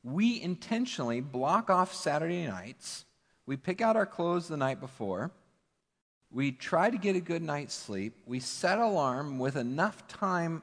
we 0.04 0.41
intentionally 0.41 1.22
block 1.22 1.70
off 1.70 1.93
Saturday 1.93 2.46
nights. 2.46 3.06
We 3.46 3.58
pick 3.58 3.82
out 3.82 3.96
our 3.96 4.06
clothes 4.06 4.48
the 4.48 4.58
night 4.58 4.80
before. 4.80 5.32
We 6.32 6.52
try 6.52 6.89
to 6.89 6.98
get 6.98 7.15
a 7.15 7.22
good 7.22 7.41
night's 7.41 7.74
sleep. 7.74 8.13
We 8.26 8.39
set 8.39 8.80
alarm 8.80 9.39
with 9.39 9.56
enough 9.56 10.08
time 10.08 10.62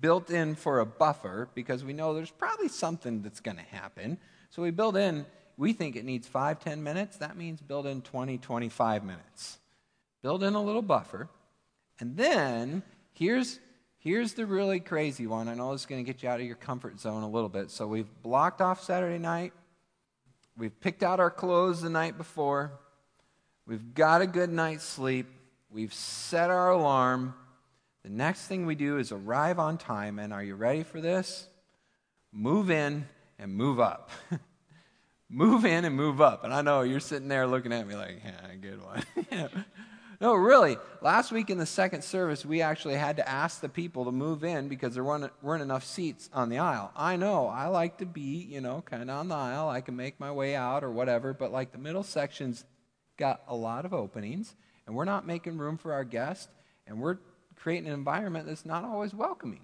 built 0.00 0.30
in 0.30 0.54
for 0.54 0.80
a 0.80 0.86
buffer 0.86 1.48
because 1.54 1.84
we 1.84 1.92
know 1.92 2.14
there's 2.14 2.30
probably 2.30 2.68
something 2.68 3.22
that's 3.22 3.40
going 3.40 3.56
to 3.56 3.62
happen. 3.62 4.18
So 4.50 4.62
we 4.62 4.70
build 4.70 4.96
in, 4.96 5.26
we 5.56 5.72
think 5.72 5.96
it 5.96 6.04
needs 6.04 6.26
five, 6.26 6.60
ten 6.60 6.82
minutes. 6.82 7.18
That 7.18 7.36
means 7.36 7.60
build 7.60 7.86
in 7.86 8.02
20, 8.02 8.38
25 8.38 9.04
minutes. 9.04 9.58
Build 10.22 10.42
in 10.42 10.54
a 10.54 10.62
little 10.62 10.82
buffer. 10.82 11.28
And 12.00 12.16
then 12.16 12.82
Here's, 13.14 13.60
here's 13.98 14.34
the 14.34 14.46
really 14.46 14.80
crazy 14.80 15.26
one. 15.26 15.48
I 15.48 15.54
know 15.54 15.72
it's 15.72 15.86
going 15.86 16.04
to 16.04 16.10
get 16.10 16.22
you 16.22 16.28
out 16.28 16.40
of 16.40 16.46
your 16.46 16.56
comfort 16.56 16.98
zone 16.98 17.22
a 17.22 17.28
little 17.28 17.48
bit. 17.48 17.70
So 17.70 17.86
we've 17.86 18.08
blocked 18.22 18.60
off 18.60 18.82
Saturday 18.82 19.18
night. 19.18 19.52
We've 20.56 20.78
picked 20.80 21.02
out 21.02 21.20
our 21.20 21.30
clothes 21.30 21.82
the 21.82 21.90
night 21.90 22.16
before. 22.16 22.72
We've 23.66 23.94
got 23.94 24.22
a 24.22 24.26
good 24.26 24.50
night's 24.50 24.84
sleep. 24.84 25.26
We've 25.70 25.94
set 25.94 26.50
our 26.50 26.70
alarm. 26.70 27.34
The 28.02 28.10
next 28.10 28.46
thing 28.46 28.66
we 28.66 28.74
do 28.74 28.98
is 28.98 29.12
arrive 29.12 29.58
on 29.58 29.78
time. 29.78 30.18
And 30.18 30.32
are 30.32 30.42
you 30.42 30.54
ready 30.54 30.82
for 30.82 31.00
this? 31.00 31.46
Move 32.32 32.70
in 32.70 33.06
and 33.38 33.54
move 33.54 33.78
up. 33.78 34.10
move 35.28 35.64
in 35.64 35.84
and 35.84 35.94
move 35.94 36.20
up. 36.20 36.44
And 36.44 36.52
I 36.52 36.62
know 36.62 36.80
you're 36.80 37.00
sitting 37.00 37.28
there 37.28 37.46
looking 37.46 37.72
at 37.72 37.86
me 37.86 37.94
like, 37.94 38.20
yeah, 38.24 38.54
good 38.60 38.82
one. 38.82 39.04
No, 40.22 40.36
really. 40.36 40.78
Last 41.00 41.32
week 41.32 41.50
in 41.50 41.58
the 41.58 41.66
second 41.66 42.02
service, 42.04 42.46
we 42.46 42.62
actually 42.62 42.94
had 42.94 43.16
to 43.16 43.28
ask 43.28 43.60
the 43.60 43.68
people 43.68 44.04
to 44.04 44.12
move 44.12 44.44
in 44.44 44.68
because 44.68 44.94
there 44.94 45.02
weren't, 45.02 45.32
weren't 45.42 45.64
enough 45.64 45.84
seats 45.84 46.30
on 46.32 46.48
the 46.48 46.58
aisle. 46.58 46.92
I 46.94 47.16
know, 47.16 47.48
I 47.48 47.66
like 47.66 47.98
to 47.98 48.06
be, 48.06 48.46
you 48.48 48.60
know, 48.60 48.84
kind 48.86 49.10
of 49.10 49.18
on 49.18 49.26
the 49.26 49.34
aisle. 49.34 49.68
I 49.68 49.80
can 49.80 49.96
make 49.96 50.20
my 50.20 50.30
way 50.30 50.54
out 50.54 50.84
or 50.84 50.92
whatever, 50.92 51.34
but 51.34 51.50
like 51.50 51.72
the 51.72 51.78
middle 51.78 52.04
section's 52.04 52.64
got 53.16 53.42
a 53.48 53.56
lot 53.56 53.84
of 53.84 53.92
openings, 53.92 54.54
and 54.86 54.94
we're 54.94 55.06
not 55.06 55.26
making 55.26 55.58
room 55.58 55.76
for 55.76 55.92
our 55.92 56.04
guests, 56.04 56.46
and 56.86 57.00
we're 57.00 57.18
creating 57.56 57.88
an 57.88 57.94
environment 57.94 58.46
that's 58.46 58.64
not 58.64 58.84
always 58.84 59.12
welcoming. 59.12 59.62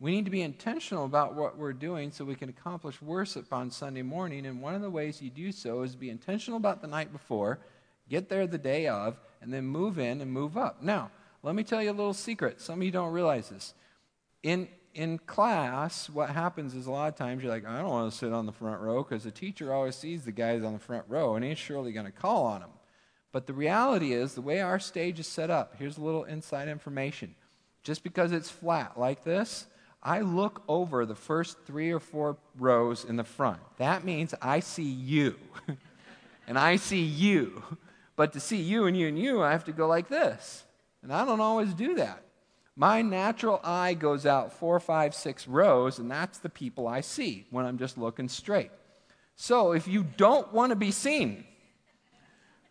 We 0.00 0.12
need 0.12 0.24
to 0.24 0.30
be 0.30 0.40
intentional 0.40 1.04
about 1.04 1.34
what 1.34 1.58
we're 1.58 1.74
doing 1.74 2.12
so 2.12 2.24
we 2.24 2.34
can 2.34 2.48
accomplish 2.48 3.02
worship 3.02 3.52
on 3.52 3.70
Sunday 3.70 4.00
morning. 4.00 4.46
And 4.46 4.62
one 4.62 4.74
of 4.74 4.80
the 4.80 4.88
ways 4.88 5.20
you 5.20 5.28
do 5.28 5.52
so 5.52 5.82
is 5.82 5.94
be 5.94 6.08
intentional 6.08 6.56
about 6.56 6.80
the 6.80 6.88
night 6.88 7.12
before, 7.12 7.58
get 8.12 8.28
there 8.28 8.46
the 8.46 8.58
day 8.58 8.86
of, 8.88 9.18
and 9.40 9.52
then 9.52 9.64
move 9.64 9.98
in 9.98 10.20
and 10.20 10.30
move 10.30 10.58
up. 10.58 10.82
Now, 10.82 11.10
let 11.42 11.54
me 11.54 11.64
tell 11.64 11.82
you 11.82 11.90
a 11.90 11.92
little 11.92 12.12
secret. 12.12 12.60
Some 12.60 12.80
of 12.80 12.84
you 12.84 12.90
don't 12.90 13.12
realize 13.12 13.48
this. 13.48 13.72
In, 14.42 14.68
in 14.94 15.16
class, 15.18 16.10
what 16.10 16.28
happens 16.28 16.74
is 16.74 16.86
a 16.86 16.90
lot 16.90 17.08
of 17.08 17.16
times 17.16 17.42
you're 17.42 17.50
like, 17.50 17.66
I 17.66 17.78
don't 17.78 17.88
want 17.88 18.12
to 18.12 18.16
sit 18.16 18.32
on 18.32 18.44
the 18.44 18.52
front 18.52 18.82
row 18.82 19.02
because 19.02 19.24
the 19.24 19.30
teacher 19.30 19.72
always 19.72 19.96
sees 19.96 20.26
the 20.26 20.30
guys 20.30 20.62
on 20.62 20.74
the 20.74 20.78
front 20.78 21.06
row 21.08 21.36
and 21.36 21.44
he's 21.44 21.58
surely 21.58 21.90
going 21.90 22.04
to 22.04 22.12
call 22.12 22.44
on 22.44 22.60
them. 22.60 22.70
But 23.32 23.46
the 23.46 23.54
reality 23.54 24.12
is, 24.12 24.34
the 24.34 24.42
way 24.42 24.60
our 24.60 24.78
stage 24.78 25.18
is 25.18 25.26
set 25.26 25.48
up, 25.48 25.76
here's 25.78 25.96
a 25.96 26.02
little 26.02 26.24
inside 26.24 26.68
information. 26.68 27.34
Just 27.82 28.04
because 28.04 28.30
it's 28.30 28.50
flat 28.50 29.00
like 29.00 29.24
this, 29.24 29.66
I 30.02 30.20
look 30.20 30.62
over 30.68 31.06
the 31.06 31.14
first 31.14 31.56
three 31.66 31.90
or 31.90 32.00
four 32.00 32.36
rows 32.58 33.06
in 33.06 33.16
the 33.16 33.24
front. 33.24 33.60
That 33.78 34.04
means 34.04 34.34
I 34.42 34.60
see 34.60 34.82
you. 34.82 35.36
and 36.46 36.58
I 36.58 36.76
see 36.76 37.02
you. 37.02 37.62
But 38.16 38.32
to 38.34 38.40
see 38.40 38.60
you 38.60 38.86
and 38.86 38.96
you 38.96 39.08
and 39.08 39.18
you, 39.18 39.42
I 39.42 39.52
have 39.52 39.64
to 39.64 39.72
go 39.72 39.86
like 39.86 40.08
this. 40.08 40.64
And 41.02 41.12
I 41.12 41.24
don't 41.24 41.40
always 41.40 41.74
do 41.74 41.94
that. 41.96 42.22
My 42.76 43.02
natural 43.02 43.60
eye 43.62 43.94
goes 43.94 44.24
out 44.24 44.52
four, 44.52 44.80
five, 44.80 45.14
six 45.14 45.46
rows, 45.46 45.98
and 45.98 46.10
that's 46.10 46.38
the 46.38 46.48
people 46.48 46.88
I 46.88 47.00
see 47.02 47.46
when 47.50 47.66
I'm 47.66 47.78
just 47.78 47.98
looking 47.98 48.28
straight. 48.28 48.70
So 49.36 49.72
if 49.72 49.88
you 49.88 50.04
don't 50.04 50.52
want 50.52 50.70
to 50.70 50.76
be 50.76 50.90
seen, 50.90 51.44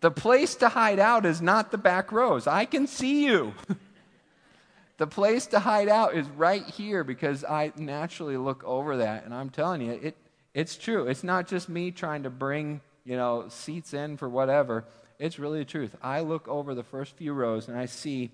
The 0.02 0.10
place 0.12 0.56
to 0.56 0.70
hide 0.70 0.98
out 0.98 1.28
is 1.28 1.42
not 1.42 1.70
the 1.70 1.78
back 1.78 2.12
rows. 2.12 2.48
I 2.48 2.66
can 2.66 2.88
see 2.88 3.24
you. 3.26 3.54
the 4.98 5.06
place 5.06 5.46
to 5.48 5.60
hide 5.60 5.90
out 5.90 6.16
is 6.16 6.28
right 6.30 6.66
here 6.66 7.04
because 7.04 7.44
I 7.44 7.72
naturally 7.78 8.36
look 8.36 8.64
over 8.64 8.98
that. 8.98 9.26
And 9.26 9.34
I'm 9.34 9.52
telling 9.52 9.82
you, 9.82 9.92
it, 9.92 10.18
it's 10.56 10.76
true. 10.76 11.06
It's 11.08 11.24
not 11.24 11.48
just 11.48 11.70
me 11.70 11.92
trying 11.92 12.24
to 12.24 12.32
bring, 12.32 12.82
you 13.06 13.16
know, 13.16 13.46
seats 13.50 13.94
in 13.94 14.18
for 14.18 14.28
whatever. 14.28 14.86
It's 15.22 15.38
really 15.38 15.60
the 15.60 15.66
truth. 15.66 15.96
I 16.02 16.22
look 16.22 16.48
over 16.48 16.74
the 16.74 16.82
first 16.82 17.16
few 17.16 17.32
rows 17.34 17.68
and 17.68 17.78
I 17.78 17.86
see 17.86 18.32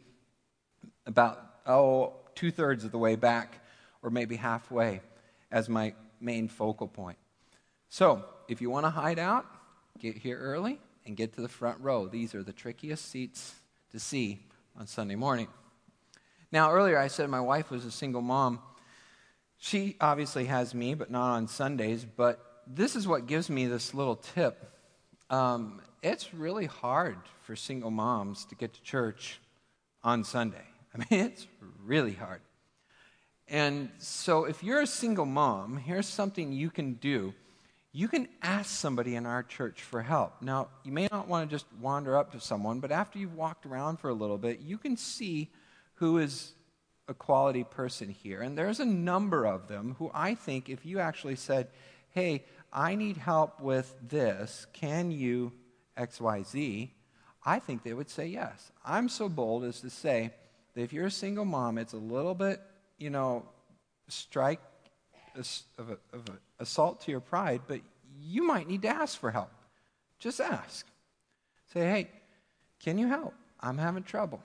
about, 1.05 1.37
oh, 1.65 2.13
two 2.33 2.49
thirds 2.49 2.85
of 2.85 2.93
the 2.93 2.97
way 2.97 3.17
back 3.17 3.59
or 4.01 4.09
maybe 4.09 4.37
halfway 4.37 5.01
as 5.51 5.67
my 5.67 5.95
main 6.21 6.47
focal 6.47 6.87
point. 6.87 7.17
So, 7.89 8.23
if 8.47 8.61
you 8.61 8.69
want 8.69 8.85
to 8.85 8.89
hide 8.89 9.19
out, 9.19 9.45
get 9.99 10.15
here 10.15 10.39
early 10.39 10.79
and 11.05 11.17
get 11.17 11.33
to 11.33 11.41
the 11.41 11.49
front 11.49 11.81
row. 11.81 12.07
These 12.07 12.33
are 12.33 12.41
the 12.41 12.53
trickiest 12.53 13.11
seats 13.11 13.53
to 13.91 13.99
see 13.99 14.39
on 14.79 14.87
Sunday 14.87 15.15
morning. 15.15 15.49
Now, 16.53 16.71
earlier 16.71 16.97
I 16.97 17.07
said 17.07 17.29
my 17.29 17.41
wife 17.41 17.69
was 17.69 17.83
a 17.83 17.91
single 17.91 18.21
mom. 18.21 18.61
She 19.57 19.97
obviously 19.99 20.45
has 20.45 20.73
me, 20.73 20.93
but 20.93 21.11
not 21.11 21.33
on 21.33 21.49
Sundays. 21.49 22.05
But 22.05 22.39
this 22.65 22.95
is 22.95 23.09
what 23.09 23.27
gives 23.27 23.49
me 23.49 23.67
this 23.67 23.93
little 23.93 24.15
tip. 24.15 24.76
Um, 25.29 25.81
it's 26.01 26.33
really 26.33 26.65
hard 26.65 27.17
for 27.43 27.55
single 27.55 27.91
moms 27.91 28.45
to 28.45 28.55
get 28.55 28.73
to 28.73 28.81
church 28.81 29.39
on 30.03 30.23
Sunday. 30.23 30.65
I 30.95 30.97
mean, 30.97 31.25
it's 31.25 31.47
really 31.85 32.13
hard. 32.13 32.41
And 33.49 33.89
so, 33.97 34.45
if 34.45 34.63
you're 34.63 34.81
a 34.81 34.87
single 34.87 35.25
mom, 35.25 35.77
here's 35.77 36.07
something 36.07 36.51
you 36.51 36.69
can 36.69 36.93
do. 36.95 37.33
You 37.93 38.07
can 38.07 38.27
ask 38.41 38.69
somebody 38.69 39.15
in 39.15 39.25
our 39.25 39.41
church 39.41 39.81
for 39.81 40.01
help. 40.01 40.41
Now, 40.41 40.67
you 40.83 40.91
may 40.91 41.07
not 41.11 41.27
want 41.27 41.49
to 41.49 41.55
just 41.55 41.65
wander 41.79 42.17
up 42.17 42.33
to 42.33 42.39
someone, 42.39 42.79
but 42.79 42.91
after 42.91 43.17
you've 43.17 43.35
walked 43.35 43.65
around 43.65 43.97
for 43.97 44.09
a 44.09 44.13
little 44.13 44.37
bit, 44.37 44.59
you 44.59 44.77
can 44.77 44.97
see 44.97 45.49
who 45.95 46.17
is 46.17 46.53
a 47.07 47.13
quality 47.13 47.63
person 47.63 48.09
here. 48.09 48.41
And 48.41 48.57
there's 48.57 48.79
a 48.79 48.85
number 48.85 49.45
of 49.45 49.67
them 49.67 49.95
who 49.97 50.11
I 50.13 50.35
think 50.35 50.69
if 50.69 50.85
you 50.85 50.99
actually 50.99 51.37
said, 51.37 51.69
hey, 52.11 52.43
I 52.71 52.95
need 52.95 53.17
help 53.17 53.59
with 53.59 53.93
this, 54.07 54.67
can 54.73 55.11
you 55.11 55.53
XYZ? 55.97 56.89
I 57.45 57.59
think 57.59 57.83
they 57.83 57.93
would 57.93 58.09
say 58.09 58.27
yes. 58.27 58.71
I'm 58.85 59.09
so 59.09 59.29
bold 59.29 59.63
as 59.63 59.81
to 59.81 59.89
say 59.89 60.31
that 60.73 60.81
if 60.81 60.93
you're 60.93 61.05
a 61.05 61.11
single 61.11 61.45
mom, 61.45 61.77
it's 61.77 61.93
a 61.93 61.97
little 61.97 62.35
bit 62.35 62.61
you 62.97 63.09
know, 63.09 63.45
strike 64.07 64.59
of, 65.35 65.89
a, 65.89 66.15
of 66.15 66.29
a 66.29 66.61
assault 66.61 67.01
to 67.01 67.11
your 67.11 67.19
pride, 67.19 67.61
but 67.67 67.81
you 68.19 68.43
might 68.43 68.67
need 68.67 68.81
to 68.81 68.87
ask 68.87 69.19
for 69.19 69.31
help. 69.31 69.51
Just 70.19 70.41
ask. 70.41 70.85
Say, 71.73 71.81
hey, 71.81 72.09
can 72.79 72.97
you 72.97 73.07
help? 73.07 73.33
I'm 73.59 73.77
having 73.77 74.03
trouble. 74.03 74.41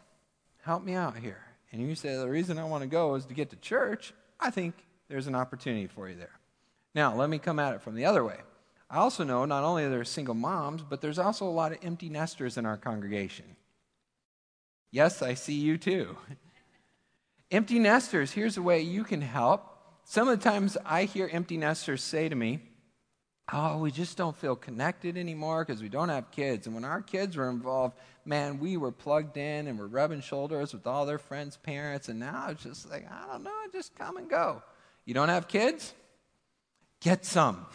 Help 0.63 0.85
me 0.85 0.95
out 0.95 1.17
here. 1.17 1.43
And 1.71 1.81
you 1.81 1.95
say, 1.95 2.15
the 2.17 2.29
reason 2.29 2.59
I 2.59 2.65
want 2.65 2.83
to 2.83 2.89
go 2.89 3.15
is 3.15 3.25
to 3.27 3.35
get 3.35 3.51
to 3.51 3.57
church. 3.57 4.13
I 4.39 4.51
think 4.51 4.75
there's 5.09 5.27
an 5.27 5.35
opportunity 5.35 5.87
for 5.87 6.09
you 6.09 6.17
there. 6.17 6.39
Now, 6.95 7.15
let 7.15 7.31
me 7.31 7.39
come 7.39 7.59
at 7.59 7.75
it 7.75 7.83
from 7.83 7.95
the 7.95 8.05
other 8.05 8.25
way. 8.25 8.39
I 8.91 8.99
also 8.99 9.25
know 9.25 9.45
not 9.45 9.65
only 9.65 9.85
are 9.85 9.91
there 9.91 10.05
single 10.05 10.35
moms, 10.35 10.83
but 10.83 11.01
there's 11.01 11.19
also 11.19 11.47
a 11.47 11.51
lot 11.51 11.73
of 11.73 11.79
empty 11.83 12.11
nesters 12.11 12.59
in 12.59 12.67
our 12.67 12.77
congregation. 12.77 13.57
Yes, 14.91 15.23
I 15.23 15.35
see 15.35 15.55
you 15.55 15.79
too. 15.79 16.17
Empty 17.51 17.79
nesters, 17.79 18.33
here's 18.33 18.57
a 18.57 18.63
way 18.63 18.81
you 18.81 19.05
can 19.05 19.21
help. 19.21 19.79
Some 20.05 20.29
of 20.29 20.39
the 20.39 20.51
times 20.51 20.79
I 20.87 21.05
hear 21.05 21.29
empty 21.31 21.59
nesters 21.59 22.03
say 22.03 22.29
to 22.29 22.35
me, 22.35 22.61
Oh, 23.53 23.79
we 23.79 23.91
just 23.91 24.17
don't 24.17 24.37
feel 24.37 24.57
connected 24.57 25.19
anymore 25.19 25.65
because 25.65 25.83
we 25.83 25.91
don't 25.91 26.09
have 26.09 26.31
kids. 26.31 26.67
And 26.67 26.75
when 26.75 26.85
our 26.85 27.03
kids 27.03 27.37
were 27.37 27.51
involved, 27.51 27.99
man, 28.25 28.59
we 28.59 28.79
were 28.79 28.93
plugged 28.93 29.37
in 29.37 29.67
and 29.67 29.79
we're 29.79 29.89
rubbing 29.89 30.23
shoulders 30.23 30.73
with 30.73 30.87
all 30.87 31.05
their 31.05 31.19
friends' 31.19 31.59
parents. 31.59 32.09
And 32.09 32.21
now 32.21 32.47
it's 32.49 32.63
just 32.63 32.89
like, 32.91 33.07
I 33.11 33.33
don't 33.33 33.43
know, 33.43 33.51
just 33.73 33.95
come 33.95 34.17
and 34.17 34.31
go. 34.31 34.63
You 35.05 35.13
don't 35.13 35.29
have 35.29 35.49
kids? 35.49 35.93
Get 37.03 37.25
some. 37.25 37.67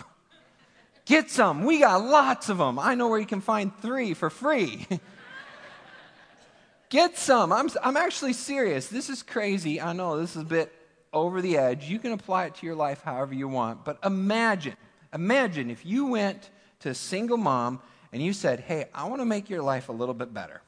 Get 1.06 1.30
some. 1.30 1.66
We 1.66 1.80
got 1.80 2.04
lots 2.04 2.50
of 2.50 2.58
them. 2.58 2.80
I 2.80 2.96
know 2.96 3.10
where 3.10 3.20
you 3.20 3.26
can 3.26 3.42
find 3.42 3.78
three 3.82 4.14
for 4.14 4.30
free. 4.30 4.88
Get 6.90 7.18
some. 7.18 7.52
I'm, 7.52 7.70
I'm 7.84 7.98
actually 7.98 8.34
serious. 8.34 8.88
This 8.88 9.10
is 9.10 9.24
crazy. 9.24 9.82
I 9.82 9.92
know 9.92 10.18
this 10.20 10.38
is 10.38 10.44
a 10.44 10.46
bit 10.46 10.74
over 11.12 11.42
the 11.42 11.58
edge. 11.58 11.90
You 11.90 12.00
can 12.00 12.14
apply 12.14 12.46
it 12.46 12.56
to 12.56 12.66
your 12.66 12.76
life 12.76 13.02
however 13.04 13.34
you 13.34 13.50
want. 13.50 13.84
But 13.84 14.00
imagine, 14.04 14.76
imagine 15.14 15.70
if 15.70 15.86
you 15.86 16.06
went 16.08 16.50
to 16.80 16.90
a 16.90 16.96
single 16.96 17.38
mom 17.38 17.82
and 18.14 18.24
you 18.24 18.32
said, 18.32 18.62
Hey, 18.62 18.86
I 18.94 19.10
want 19.10 19.20
to 19.22 19.26
make 19.26 19.50
your 19.50 19.62
life 19.62 19.90
a 19.90 19.94
little 19.94 20.14
bit 20.14 20.34
better. 20.34 20.62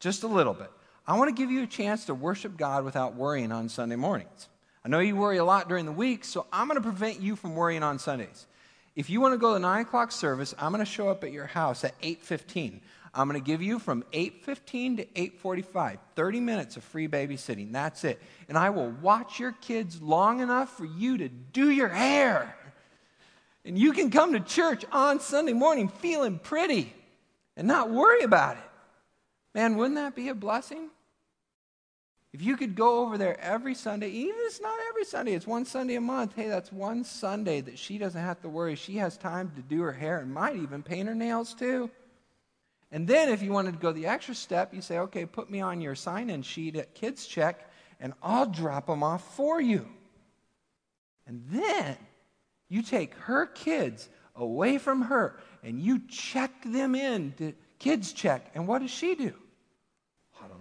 Just 0.00 0.24
a 0.24 0.28
little 0.28 0.52
bit. 0.52 0.70
I 1.06 1.18
want 1.18 1.34
to 1.34 1.42
give 1.42 1.50
you 1.50 1.62
a 1.62 1.66
chance 1.66 2.04
to 2.06 2.14
worship 2.14 2.58
God 2.58 2.84
without 2.84 3.14
worrying 3.14 3.50
on 3.50 3.70
Sunday 3.70 3.96
mornings. 3.96 4.48
I 4.84 4.88
know 4.88 4.98
you 4.98 5.16
worry 5.16 5.38
a 5.38 5.44
lot 5.44 5.68
during 5.68 5.86
the 5.86 5.92
week, 5.92 6.24
so 6.24 6.46
I'm 6.52 6.68
going 6.68 6.76
to 6.76 6.82
prevent 6.82 7.20
you 7.20 7.36
from 7.36 7.56
worrying 7.56 7.82
on 7.82 7.98
Sundays. 7.98 8.46
If 8.94 9.08
you 9.08 9.20
want 9.20 9.32
to 9.32 9.38
go 9.38 9.48
to 9.48 9.54
the 9.54 9.60
9 9.60 9.82
o'clock 9.82 10.12
service, 10.12 10.54
I'm 10.58 10.72
going 10.72 10.84
to 10.84 10.90
show 10.90 11.08
up 11.08 11.24
at 11.24 11.32
your 11.32 11.46
house 11.46 11.84
at 11.84 11.98
8.15. 12.02 12.80
I'm 13.14 13.28
going 13.28 13.40
to 13.40 13.46
give 13.46 13.62
you 13.62 13.78
from 13.78 14.02
8:15 14.12 14.96
to 14.96 15.04
8:45, 15.06 15.98
30 16.16 16.40
minutes 16.40 16.76
of 16.76 16.82
free 16.82 17.06
babysitting. 17.06 17.72
That's 17.72 18.02
it. 18.02 18.20
And 18.48 18.58
I 18.58 18.70
will 18.70 18.90
watch 18.90 19.38
your 19.38 19.52
kids 19.52 20.02
long 20.02 20.40
enough 20.40 20.76
for 20.76 20.84
you 20.84 21.18
to 21.18 21.28
do 21.28 21.70
your 21.70 21.88
hair. 21.88 22.56
And 23.64 23.78
you 23.78 23.92
can 23.92 24.10
come 24.10 24.32
to 24.32 24.40
church 24.40 24.84
on 24.92 25.20
Sunday 25.20 25.52
morning 25.52 25.88
feeling 25.88 26.38
pretty 26.38 26.92
and 27.56 27.68
not 27.68 27.88
worry 27.88 28.22
about 28.22 28.56
it. 28.56 28.62
Man, 29.54 29.76
wouldn't 29.76 29.94
that 29.94 30.16
be 30.16 30.28
a 30.28 30.34
blessing? 30.34 30.90
If 32.34 32.42
you 32.42 32.56
could 32.56 32.74
go 32.74 32.98
over 32.98 33.16
there 33.16 33.40
every 33.40 33.76
Sunday, 33.76 34.08
even 34.08 34.34
if 34.34 34.46
it's 34.46 34.60
not 34.60 34.76
every 34.88 35.04
Sunday, 35.04 35.34
it's 35.34 35.46
one 35.46 35.64
Sunday 35.64 35.94
a 35.94 36.00
month. 36.00 36.32
Hey, 36.34 36.48
that's 36.48 36.72
one 36.72 37.04
Sunday 37.04 37.60
that 37.60 37.78
she 37.78 37.96
doesn't 37.96 38.20
have 38.20 38.42
to 38.42 38.48
worry. 38.48 38.74
She 38.74 38.96
has 38.96 39.16
time 39.16 39.52
to 39.54 39.62
do 39.62 39.82
her 39.82 39.92
hair 39.92 40.18
and 40.18 40.34
might 40.34 40.56
even 40.56 40.82
paint 40.82 41.06
her 41.06 41.14
nails 41.14 41.54
too. 41.54 41.88
And 42.90 43.06
then 43.06 43.28
if 43.28 43.40
you 43.40 43.52
wanted 43.52 43.74
to 43.74 43.78
go 43.78 43.92
the 43.92 44.08
extra 44.08 44.34
step, 44.34 44.74
you 44.74 44.80
say, 44.80 44.98
okay, 44.98 45.26
put 45.26 45.48
me 45.48 45.60
on 45.60 45.80
your 45.80 45.94
sign 45.94 46.28
in 46.28 46.42
sheet 46.42 46.74
at 46.74 46.92
Kids 46.92 47.24
Check, 47.24 47.70
and 48.00 48.14
I'll 48.20 48.46
drop 48.46 48.88
them 48.88 49.04
off 49.04 49.36
for 49.36 49.60
you. 49.60 49.86
And 51.28 51.44
then 51.50 51.96
you 52.68 52.82
take 52.82 53.14
her 53.14 53.46
kids 53.46 54.08
away 54.34 54.78
from 54.78 55.02
her 55.02 55.38
and 55.62 55.80
you 55.80 56.00
check 56.08 56.50
them 56.64 56.96
in 56.96 57.32
to 57.38 57.52
Kids 57.78 58.12
Check. 58.12 58.50
And 58.56 58.66
what 58.66 58.82
does 58.82 58.90
she 58.90 59.14
do? 59.14 59.34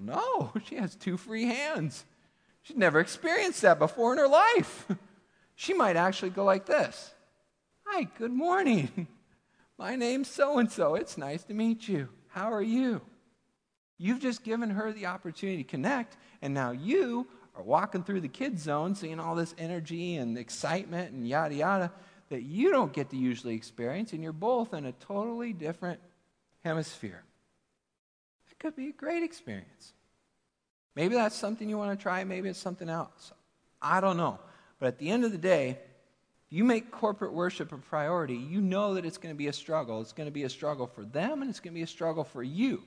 Know. 0.04 0.52
She 0.66 0.76
has 0.76 0.96
two 0.96 1.18
free 1.18 1.46
hands. 1.46 2.06
She's 2.62 2.78
never 2.78 3.00
experienced 3.00 3.62
that 3.62 3.80
before 3.80 4.14
in 4.14 4.20
her 4.20 4.28
life. 4.28 4.88
She 5.56 5.76
might 5.76 5.96
actually 5.96 6.32
go 6.32 6.44
like 6.44 6.66
this 6.66 7.14
Hi, 7.86 8.08
good 8.18 8.32
morning. 8.32 9.08
My 9.78 9.96
name's 9.96 10.30
so 10.30 10.58
and 10.58 10.72
so. 10.72 10.96
It's 10.96 11.18
nice 11.18 11.44
to 11.44 11.54
meet 11.54 11.88
you. 11.88 12.10
How 12.30 12.52
are 12.52 12.62
you? 12.62 13.02
You've 13.98 14.20
just 14.20 14.44
given 14.44 14.72
her 14.72 14.92
the 14.92 15.06
opportunity 15.06 15.64
to 15.64 15.70
connect, 15.70 16.18
and 16.42 16.54
now 16.54 16.72
you 16.72 17.28
are 17.56 17.62
walking 17.62 18.04
through 18.04 18.22
the 18.22 18.28
kids' 18.28 18.64
zone, 18.64 18.96
seeing 18.96 19.20
all 19.20 19.36
this 19.36 19.54
energy 19.58 20.16
and 20.16 20.38
excitement 20.38 21.14
and 21.14 21.28
yada 21.28 21.54
yada 21.54 21.92
that 22.30 22.42
you 22.42 22.72
don't 22.72 22.94
get 22.94 23.12
to 23.12 23.18
usually 23.18 23.54
experience, 23.54 24.14
and 24.14 24.24
you're 24.24 24.34
both 24.34 24.74
in 24.74 24.86
a 24.86 24.92
totally 24.94 25.54
different 25.54 26.00
hemisphere. 26.64 27.24
Could 28.64 28.78
be 28.78 28.88
a 28.88 28.94
great 28.94 29.24
experience. 29.24 29.92
Maybe 30.96 31.16
that's 31.16 31.36
something 31.36 31.68
you 31.68 31.78
want 31.78 32.00
to 32.00 32.02
try, 32.02 32.24
maybe 32.24 32.48
it's 32.48 32.58
something 32.58 32.88
else. 32.88 33.34
I 33.82 34.00
don't 34.00 34.16
know. 34.16 34.40
But 34.80 34.88
at 34.88 35.00
the 35.00 35.10
end 35.10 35.26
of 35.26 35.34
the 35.34 35.38
day, 35.38 35.80
you 36.50 36.64
make 36.64 36.90
corporate 36.90 37.34
worship 37.34 37.74
a 37.74 37.78
priority, 37.78 38.36
you 38.36 38.62
know 38.62 38.94
that 38.94 39.06
it's 39.06 39.18
going 39.18 39.36
to 39.36 39.38
be 39.38 39.48
a 39.48 39.54
struggle. 39.54 40.00
It's 40.00 40.14
going 40.14 40.28
to 40.28 40.32
be 40.32 40.44
a 40.44 40.50
struggle 40.50 40.88
for 40.88 41.04
them 41.04 41.42
and 41.42 41.50
it's 41.50 41.60
going 41.60 41.74
to 41.74 41.78
be 41.78 41.84
a 41.84 41.88
struggle 41.88 42.24
for 42.24 42.42
you. 42.42 42.82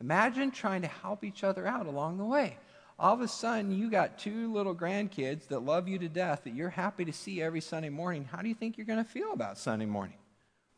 Imagine 0.00 0.50
trying 0.50 0.82
to 0.82 0.88
help 0.88 1.22
each 1.22 1.44
other 1.44 1.68
out 1.68 1.86
along 1.86 2.18
the 2.18 2.24
way. 2.24 2.56
All 2.98 3.14
of 3.14 3.20
a 3.20 3.28
sudden, 3.28 3.70
you 3.70 3.90
got 3.90 4.18
two 4.18 4.52
little 4.52 4.74
grandkids 4.74 5.46
that 5.48 5.60
love 5.60 5.86
you 5.86 6.00
to 6.00 6.08
death 6.08 6.42
that 6.44 6.54
you're 6.54 6.68
happy 6.68 7.04
to 7.04 7.12
see 7.12 7.40
every 7.40 7.60
Sunday 7.60 7.90
morning. 7.90 8.24
How 8.24 8.42
do 8.42 8.48
you 8.48 8.56
think 8.56 8.76
you're 8.76 8.86
going 8.86 9.04
to 9.04 9.08
feel 9.08 9.32
about 9.32 9.56
Sunday 9.56 9.86
morning? 9.86 10.16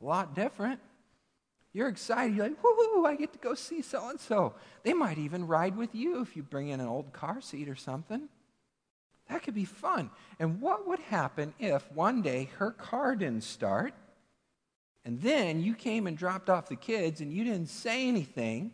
A 0.03 0.05
lot 0.05 0.35
different. 0.35 0.81
You're 1.75 1.89
excited. 1.89 2.37
You're 2.37 2.47
like, 2.47 2.63
woohoo, 2.63 3.05
I 3.05 3.17
get 3.17 3.33
to 3.33 3.39
go 3.41 3.55
see 3.55 3.83
so 3.83 4.09
and 4.09 4.19
so. 4.19 4.55
They 4.85 4.95
might 4.95 5.19
even 5.19 5.47
ride 5.47 5.77
with 5.77 5.93
you 5.93 6.23
if 6.23 6.37
you 6.37 6.45
bring 6.45 6.69
in 6.69 6.81
an 6.81 6.87
old 6.87 7.13
car 7.13 7.41
seat 7.41 7.69
or 7.69 7.75
something. 7.75 8.29
That 9.29 9.43
could 9.43 9.55
be 9.55 9.65
fun. 9.65 10.11
And 10.39 10.61
what 10.61 10.87
would 10.87 11.01
happen 11.01 11.53
if 11.59 11.91
one 11.93 12.23
day 12.23 12.49
her 12.59 12.71
car 12.71 13.17
didn't 13.17 13.43
start, 13.43 13.93
and 15.05 15.21
then 15.21 15.61
you 15.61 15.75
came 15.75 16.07
and 16.07 16.17
dropped 16.17 16.49
off 16.49 16.69
the 16.69 16.77
kids 16.77 17.21
and 17.21 17.33
you 17.33 17.43
didn't 17.43 17.69
say 17.69 18.07
anything, 18.07 18.71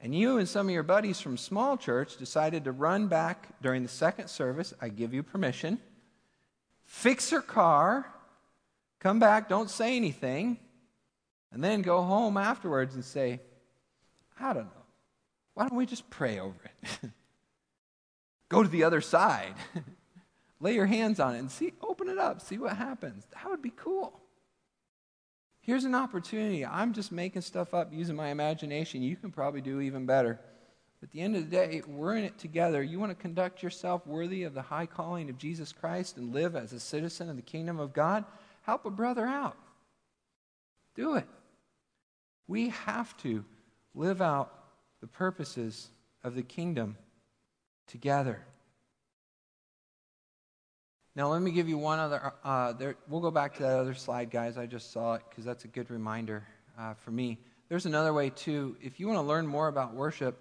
and 0.00 0.14
you 0.14 0.38
and 0.38 0.48
some 0.48 0.66
of 0.66 0.72
your 0.72 0.82
buddies 0.82 1.20
from 1.20 1.36
small 1.36 1.76
church 1.76 2.16
decided 2.16 2.64
to 2.64 2.72
run 2.72 3.06
back 3.06 3.60
during 3.62 3.82
the 3.82 3.88
second 3.88 4.28
service? 4.28 4.74
I 4.80 4.88
give 4.88 5.14
you 5.14 5.22
permission. 5.22 5.78
Fix 6.84 7.30
her 7.30 7.40
car, 7.40 8.06
come 8.98 9.20
back, 9.20 9.48
don't 9.48 9.70
say 9.70 9.96
anything, 9.96 10.58
and 11.52 11.62
then 11.62 11.82
go 11.82 12.02
home 12.02 12.36
afterwards 12.36 12.94
and 12.94 13.04
say, 13.04 13.40
I 14.38 14.52
don't 14.52 14.64
know. 14.64 14.84
Why 15.54 15.66
don't 15.66 15.76
we 15.76 15.86
just 15.86 16.08
pray 16.10 16.38
over 16.38 16.56
it? 16.64 17.10
go 18.48 18.62
to 18.62 18.68
the 18.68 18.84
other 18.84 19.00
side. 19.00 19.54
Lay 20.60 20.74
your 20.74 20.86
hands 20.86 21.20
on 21.20 21.34
it 21.34 21.38
and 21.38 21.50
see, 21.50 21.72
open 21.82 22.08
it 22.08 22.18
up, 22.18 22.40
see 22.40 22.58
what 22.58 22.76
happens. 22.76 23.24
That 23.32 23.48
would 23.48 23.62
be 23.62 23.72
cool. 23.76 24.20
Here's 25.60 25.84
an 25.84 25.94
opportunity. 25.94 26.64
I'm 26.64 26.92
just 26.92 27.12
making 27.12 27.42
stuff 27.42 27.74
up 27.74 27.92
using 27.92 28.16
my 28.16 28.28
imagination. 28.28 29.02
You 29.02 29.16
can 29.16 29.30
probably 29.30 29.60
do 29.60 29.80
even 29.80 30.06
better. 30.06 30.40
At 31.02 31.12
the 31.12 31.20
end 31.20 31.36
of 31.36 31.48
the 31.48 31.56
day, 31.56 31.82
we're 31.86 32.16
in 32.16 32.24
it 32.24 32.38
together. 32.38 32.82
You 32.82 32.98
want 32.98 33.10
to 33.10 33.22
conduct 33.22 33.62
yourself 33.62 34.06
worthy 34.06 34.42
of 34.42 34.54
the 34.54 34.62
high 34.62 34.86
calling 34.86 35.30
of 35.30 35.38
Jesus 35.38 35.72
Christ 35.72 36.16
and 36.16 36.34
live 36.34 36.56
as 36.56 36.72
a 36.72 36.80
citizen 36.80 37.28
of 37.28 37.36
the 37.36 37.42
kingdom 37.42 37.78
of 37.78 37.92
God? 37.92 38.24
Help 38.62 38.84
a 38.84 38.90
brother 38.90 39.26
out. 39.26 39.56
Do 40.96 41.14
it. 41.14 41.28
We 42.48 42.70
have 42.70 43.16
to 43.18 43.44
live 43.94 44.20
out 44.20 44.52
the 45.00 45.06
purposes 45.06 45.88
of 46.24 46.34
the 46.34 46.42
kingdom 46.42 46.96
together. 47.86 48.44
Now, 51.14 51.28
let 51.30 51.42
me 51.42 51.50
give 51.50 51.68
you 51.68 51.78
one 51.78 51.98
other. 51.98 52.32
Uh, 52.44 52.72
there, 52.72 52.96
we'll 53.08 53.20
go 53.20 53.30
back 53.30 53.56
to 53.56 53.62
that 53.62 53.78
other 53.78 53.94
slide, 53.94 54.30
guys. 54.30 54.56
I 54.56 54.66
just 54.66 54.92
saw 54.92 55.14
it 55.14 55.22
because 55.28 55.44
that's 55.44 55.64
a 55.64 55.68
good 55.68 55.90
reminder 55.90 56.46
uh, 56.78 56.94
for 56.94 57.10
me. 57.10 57.38
There's 57.68 57.86
another 57.86 58.12
way, 58.14 58.30
too. 58.30 58.76
If 58.80 58.98
you 58.98 59.08
want 59.08 59.18
to 59.18 59.22
learn 59.22 59.46
more 59.46 59.68
about 59.68 59.94
worship, 59.94 60.40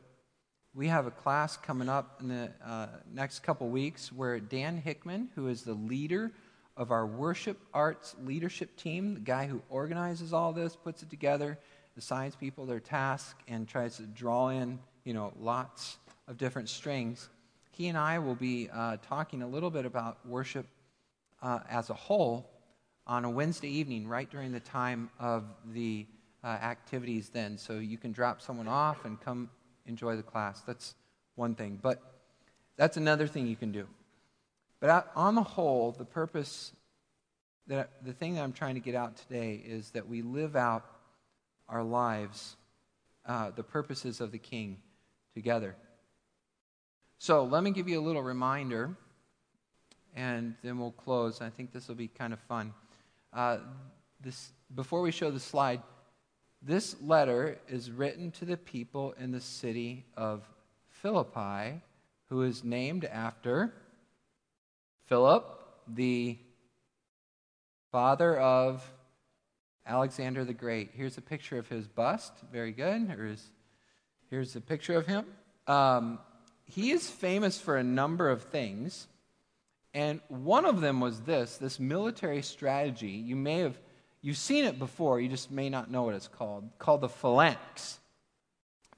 we 0.73 0.87
have 0.87 1.07
a 1.07 1.11
class 1.11 1.57
coming 1.57 1.89
up 1.89 2.21
in 2.21 2.27
the 2.27 2.51
uh, 2.63 2.87
next 3.11 3.39
couple 3.39 3.67
weeks 3.69 4.13
where 4.13 4.39
Dan 4.39 4.77
Hickman, 4.77 5.29
who 5.35 5.47
is 5.47 5.63
the 5.63 5.73
leader 5.73 6.31
of 6.77 6.91
our 6.91 7.07
worship 7.07 7.57
arts 7.73 8.15
leadership 8.23 8.77
team, 8.77 9.15
the 9.15 9.19
guy 9.19 9.47
who 9.47 9.61
organizes 9.69 10.31
all 10.31 10.53
this, 10.53 10.75
puts 10.75 11.01
it 11.01 11.09
together, 11.09 11.57
assigns 11.97 12.35
people 12.35 12.65
their 12.65 12.79
task, 12.79 13.37
and 13.47 13.67
tries 13.67 13.97
to 13.97 14.03
draw 14.03 14.49
in, 14.49 14.79
you 15.03 15.13
know, 15.13 15.33
lots 15.39 15.97
of 16.27 16.37
different 16.37 16.69
strings 16.69 17.29
he 17.77 17.89
and 17.89 17.97
I 17.97 18.17
will 18.17 18.33
be 18.33 18.69
uh, 18.73 18.97
talking 19.07 19.43
a 19.43 19.47
little 19.47 19.69
bit 19.69 19.85
about 19.85 20.17
worship 20.25 20.65
uh, 21.43 21.59
as 21.69 21.91
a 21.91 21.93
whole 21.93 22.49
on 23.05 23.23
a 23.23 23.29
Wednesday 23.29 23.69
evening, 23.69 24.07
right 24.07 24.27
during 24.27 24.51
the 24.51 24.59
time 24.59 25.11
of 25.19 25.43
the 25.73 26.07
uh, 26.43 26.47
activities 26.47 27.29
then. 27.29 27.55
So 27.59 27.73
you 27.73 27.99
can 27.99 28.11
drop 28.11 28.41
someone 28.41 28.67
off 28.67 29.05
and 29.05 29.21
come 29.21 29.51
enjoy 29.85 30.15
the 30.15 30.23
class. 30.23 30.61
That's 30.61 30.95
one 31.35 31.53
thing. 31.53 31.77
But 31.79 32.01
that's 32.77 32.97
another 32.97 33.27
thing 33.27 33.45
you 33.45 33.55
can 33.55 33.71
do. 33.71 33.85
But 34.79 35.11
on 35.15 35.35
the 35.35 35.43
whole, 35.43 35.91
the 35.91 36.03
purpose, 36.03 36.71
that, 37.67 37.91
the 38.03 38.13
thing 38.13 38.33
that 38.35 38.41
I'm 38.41 38.53
trying 38.53 38.73
to 38.73 38.81
get 38.81 38.95
out 38.95 39.17
today 39.17 39.61
is 39.63 39.91
that 39.91 40.09
we 40.09 40.23
live 40.23 40.55
out 40.55 40.83
our 41.69 41.83
lives, 41.83 42.55
uh, 43.25 43.51
the 43.51 43.63
purposes 43.63 44.21
of 44.21 44.31
the 44.31 44.37
King 44.37 44.77
together. 45.33 45.75
So 47.19 47.43
let 47.43 47.63
me 47.63 47.71
give 47.71 47.87
you 47.87 47.99
a 47.99 48.05
little 48.05 48.23
reminder, 48.23 48.95
and 50.15 50.55
then 50.63 50.77
we'll 50.77 50.91
close. 50.91 51.41
I 51.41 51.49
think 51.49 51.73
this 51.73 51.87
will 51.87 51.95
be 51.95 52.07
kind 52.07 52.31
of 52.31 52.39
fun. 52.41 52.73
Uh, 53.33 53.57
this, 54.21 54.51
before 54.75 55.01
we 55.01 55.11
show 55.11 55.31
the 55.31 55.39
slide, 55.39 55.81
this 56.61 56.95
letter 57.01 57.57
is 57.67 57.91
written 57.91 58.31
to 58.31 58.45
the 58.45 58.57
people 58.57 59.13
in 59.19 59.31
the 59.31 59.41
city 59.41 60.05
of 60.15 60.47
Philippi, 60.89 61.81
who 62.29 62.43
is 62.43 62.63
named 62.63 63.05
after 63.05 63.73
Philip, 65.05 65.45
the 65.87 66.37
father 67.91 68.37
of 68.37 68.83
Alexander 69.87 70.43
the 70.43 70.53
Great. 70.53 70.91
Here's 70.93 71.17
a 71.17 71.21
picture 71.21 71.57
of 71.57 71.67
his 71.67 71.87
bust. 71.87 72.33
Very 72.51 72.71
good. 72.71 73.07
Here's, 73.09 73.43
here's 74.29 74.55
a 74.55 74.61
picture 74.61 74.95
of 74.95 75.07
him. 75.07 75.25
Um, 75.65 76.19
he 76.65 76.91
is 76.91 77.09
famous 77.09 77.59
for 77.59 77.77
a 77.77 77.83
number 77.83 78.29
of 78.29 78.43
things. 78.43 79.07
And 79.93 80.19
one 80.27 80.65
of 80.65 80.81
them 80.81 80.99
was 80.99 81.21
this 81.21 81.57
this 81.57 81.79
military 81.79 82.41
strategy. 82.41 83.07
You 83.07 83.35
may 83.35 83.59
have 83.59 83.79
you've 84.21 84.37
seen 84.37 84.65
it 84.65 84.77
before, 84.77 85.19
you 85.21 85.29
just 85.29 85.51
may 85.51 85.69
not 85.69 85.89
know 85.89 86.03
what 86.03 86.15
it's 86.15 86.27
called, 86.27 86.69
called 86.79 87.01
the 87.01 87.09
phalanx. 87.09 87.99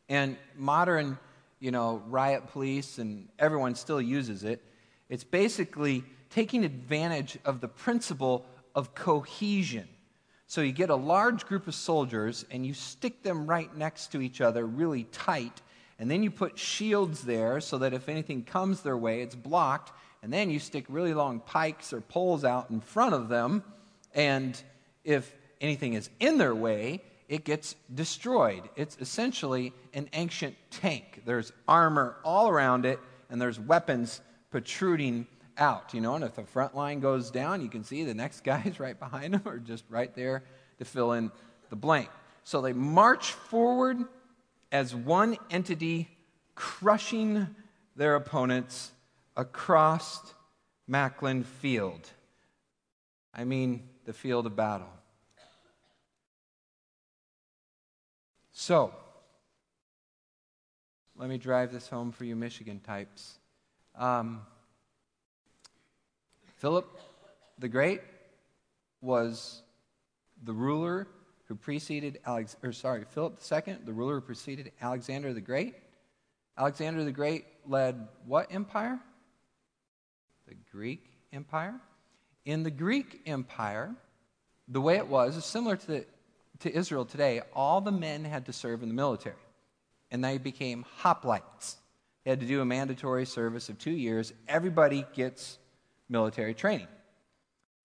And 0.08 0.38
modern, 0.56 1.19
you 1.60 1.71
know, 1.71 2.02
riot 2.08 2.47
police 2.47 2.97
and 2.97 3.30
everyone 3.38 3.75
still 3.75 4.02
uses 4.02 4.43
it. 4.43 4.63
It's 5.08 5.23
basically 5.23 6.04
taking 6.30 6.63
advantage 6.63 7.38
of 7.45 7.62
the 7.62 7.67
principle 7.67 8.45
of 8.73 8.95
cohesion. 8.95 9.88
So 10.50 10.60
you 10.60 10.74
get 10.74 10.90
a 10.90 10.96
large 10.96 11.46
group 11.46 11.68
of 11.68 11.76
soldiers 11.76 12.44
and 12.52 12.66
you 12.66 12.74
stick 12.74 13.24
them 13.24 13.48
right 13.48 13.74
next 13.78 14.08
to 14.08 14.22
each 14.22 14.42
other 14.42 14.66
really 14.66 15.06
tight 15.06 15.62
and 16.00 16.10
then 16.10 16.24
you 16.24 16.32
put 16.32 16.58
shields 16.58 17.22
there 17.22 17.60
so 17.60 17.78
that 17.80 17.94
if 17.94 18.08
anything 18.08 18.44
comes 18.44 18.82
their 18.82 18.98
way, 18.98 19.22
it's 19.22 19.36
blocked. 19.36 19.92
And 20.24 20.32
then 20.32 20.50
you 20.50 20.58
stick 20.58 20.86
really 20.88 21.14
long 21.14 21.42
pikes 21.42 21.92
or 21.94 22.00
poles 22.00 22.46
out 22.46 22.70
in 22.70 22.80
front 22.80 23.14
of 23.14 23.28
them. 23.28 23.64
And 24.16 24.62
if 25.04 25.36
anything 25.60 25.94
is 25.94 26.10
in 26.22 26.38
their 26.38 26.56
way, 26.56 27.04
it 27.28 27.44
gets 27.44 27.76
destroyed. 27.94 28.70
It's 28.78 28.98
essentially 29.00 29.74
an 29.94 30.10
ancient 30.14 30.56
tank. 30.72 31.22
There's 31.26 31.52
armor 31.68 32.16
all 32.24 32.50
around 32.50 32.86
it, 32.86 33.00
and 33.30 33.42
there's 33.42 33.60
weapons 33.60 34.22
protruding 34.50 35.28
out. 35.60 35.93
You 35.93 36.02
know, 36.02 36.15
and 36.15 36.24
if 36.24 36.36
the 36.36 36.43
front 36.43 36.76
line 36.76 37.00
goes 37.00 37.32
down, 37.32 37.62
you 37.62 37.69
can 37.69 37.84
see 37.84 38.04
the 38.04 38.13
next 38.13 38.43
guys 38.43 38.80
right 38.80 38.98
behind 38.98 39.34
them 39.34 39.43
are 39.45 39.60
just 39.60 39.84
right 39.89 40.13
there 40.15 40.43
to 40.80 40.86
fill 40.86 41.13
in 41.13 41.32
the 41.69 41.76
blank. 41.76 42.10
So 42.43 42.62
they 42.62 42.74
march 42.74 43.34
forward 43.34 43.98
as 44.72 44.95
one 44.95 45.38
entity 45.50 46.10
crushing 46.56 47.48
their 47.95 48.15
opponents 48.15 48.91
across 49.36 50.34
Macklin 50.88 51.43
Field. 51.43 52.10
I 53.34 53.43
mean, 53.43 53.88
the 54.06 54.13
field 54.13 54.45
of 54.45 54.56
battle. 54.56 54.89
So, 58.52 58.93
let 61.15 61.30
me 61.30 61.38
drive 61.38 61.72
this 61.72 61.88
home 61.88 62.12
for 62.12 62.26
you, 62.26 62.36
Michigan 62.36 62.80
types. 62.80 63.39
Um, 63.95 64.41
Philip 66.60 67.00
the 67.58 67.69
Great 67.69 68.02
was 69.02 69.63
the 70.43 70.52
ruler 70.54 71.08
who 71.45 71.56
preceded 71.56 72.19
Alex, 72.26 72.58
or 72.62 72.74
sorry, 72.74 73.06
Philip 73.06 73.39
II, 73.50 73.78
the 73.86 73.93
ruler 73.93 74.15
who 74.15 74.22
preceded 74.22 74.74
Alexander 74.82 75.34
the 75.34 75.39
Great. 75.39 75.76
Alexander 76.58 77.06
the 77.06 77.13
Great 77.13 77.45
led 77.65 78.10
what 78.26 78.54
empire? 78.54 79.00
The 80.48 80.56
Greek 80.69 81.06
Empire. 81.32 81.76
In 82.43 82.63
the 82.63 82.72
Greek 82.72 83.22
Empire, 83.26 83.95
the 84.67 84.82
way 84.82 84.98
it 84.98 85.08
was 85.08 85.38
is 85.38 85.45
similar 85.45 85.78
to, 85.78 85.88
the, 85.88 86.06
to 86.60 86.76
Israel 86.76 87.06
today. 87.06 87.41
All 87.54 87.80
the 87.80 87.91
men 87.91 88.26
had 88.26 88.45
to 88.48 88.54
serve 88.54 88.84
in 88.84 88.89
the 88.89 88.95
military, 88.95 89.36
and 90.12 90.22
they 90.22 90.38
became 90.38 90.84
hoplites. 91.02 91.76
They 92.26 92.32
had 92.32 92.41
to 92.41 92.45
do 92.45 92.60
a 92.60 92.65
mandatory 92.65 93.26
service 93.26 93.69
of 93.69 93.78
two 93.78 93.91
years. 93.91 94.34
Everybody 94.50 95.06
gets 95.15 95.58
military 96.10 96.54
training. 96.54 96.88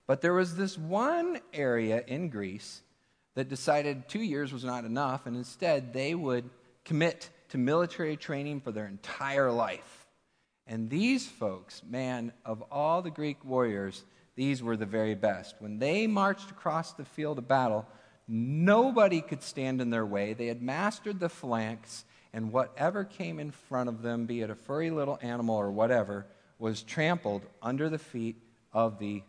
But 0.06 0.20
there 0.20 0.34
was 0.34 0.56
this 0.56 0.76
one 0.76 1.38
area 1.52 2.02
in 2.06 2.28
Greece 2.28 2.82
that 3.34 3.48
decided 3.48 4.08
two 4.08 4.22
years 4.22 4.52
was 4.52 4.64
not 4.64 4.84
enough, 4.84 5.26
and 5.26 5.36
instead 5.36 5.92
they 5.92 6.14
would 6.14 6.48
commit 6.84 7.30
to 7.50 7.58
military 7.58 8.16
training 8.16 8.60
for 8.60 8.72
their 8.72 8.86
entire 8.86 9.50
life. 9.50 10.06
And 10.66 10.88
these 10.88 11.26
folks, 11.26 11.82
man, 11.88 12.32
of 12.44 12.62
all 12.70 13.02
the 13.02 13.10
Greek 13.10 13.44
warriors, 13.44 14.04
these 14.34 14.62
were 14.62 14.76
the 14.76 14.86
very 14.86 15.14
best. 15.14 15.56
When 15.58 15.78
they 15.78 16.06
marched 16.06 16.50
across 16.50 16.92
the 16.92 17.04
field 17.04 17.38
of 17.38 17.48
battle, 17.48 17.86
nobody 18.26 19.20
could 19.20 19.42
stand 19.42 19.80
in 19.80 19.90
their 19.90 20.06
way. 20.06 20.32
They 20.32 20.46
had 20.46 20.62
mastered 20.62 21.20
the 21.20 21.28
phalanx, 21.28 22.04
and 22.32 22.52
whatever 22.52 23.04
came 23.04 23.38
in 23.38 23.50
front 23.50 23.88
of 23.88 24.02
them, 24.02 24.26
be 24.26 24.40
it 24.40 24.50
a 24.50 24.54
furry 24.54 24.90
little 24.90 25.18
animal 25.22 25.56
or 25.56 25.70
whatever, 25.70 26.26
was 26.64 26.82
trampled 26.82 27.42
under 27.60 27.90
the 27.90 27.98
feet 27.98 28.36
of 28.72 28.98
the 28.98 29.22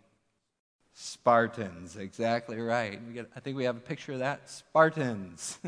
Spartans, 0.93 1.97
exactly 1.97 2.57
right. 2.57 3.13
Get, 3.13 3.29
I 3.35 3.41
think 3.41 3.57
we 3.57 3.65
have 3.65 3.75
a 3.75 3.81
picture 3.81 4.13
of 4.13 4.19
that. 4.19 4.49
Spartans. 4.49 5.59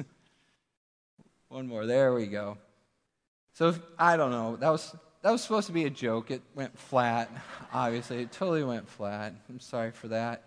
One 1.50 1.68
more. 1.68 1.86
There 1.86 2.14
we 2.14 2.28
go. 2.28 2.58
So 3.52 3.76
I 4.00 4.16
don't 4.16 4.32
know. 4.32 4.56
That 4.56 4.70
was 4.70 4.96
that 5.22 5.32
was 5.32 5.42
supposed 5.42 5.68
to 5.68 5.74
be 5.74 5.84
a 5.84 5.90
joke. 5.90 6.32
It 6.32 6.42
went 6.56 6.80
flat. 6.80 7.30
Obviously, 7.74 8.22
it 8.22 8.32
totally 8.32 8.64
went 8.64 8.88
flat. 8.88 9.34
I'm 9.50 9.60
sorry 9.60 9.92
for 9.92 10.08
that. 10.08 10.46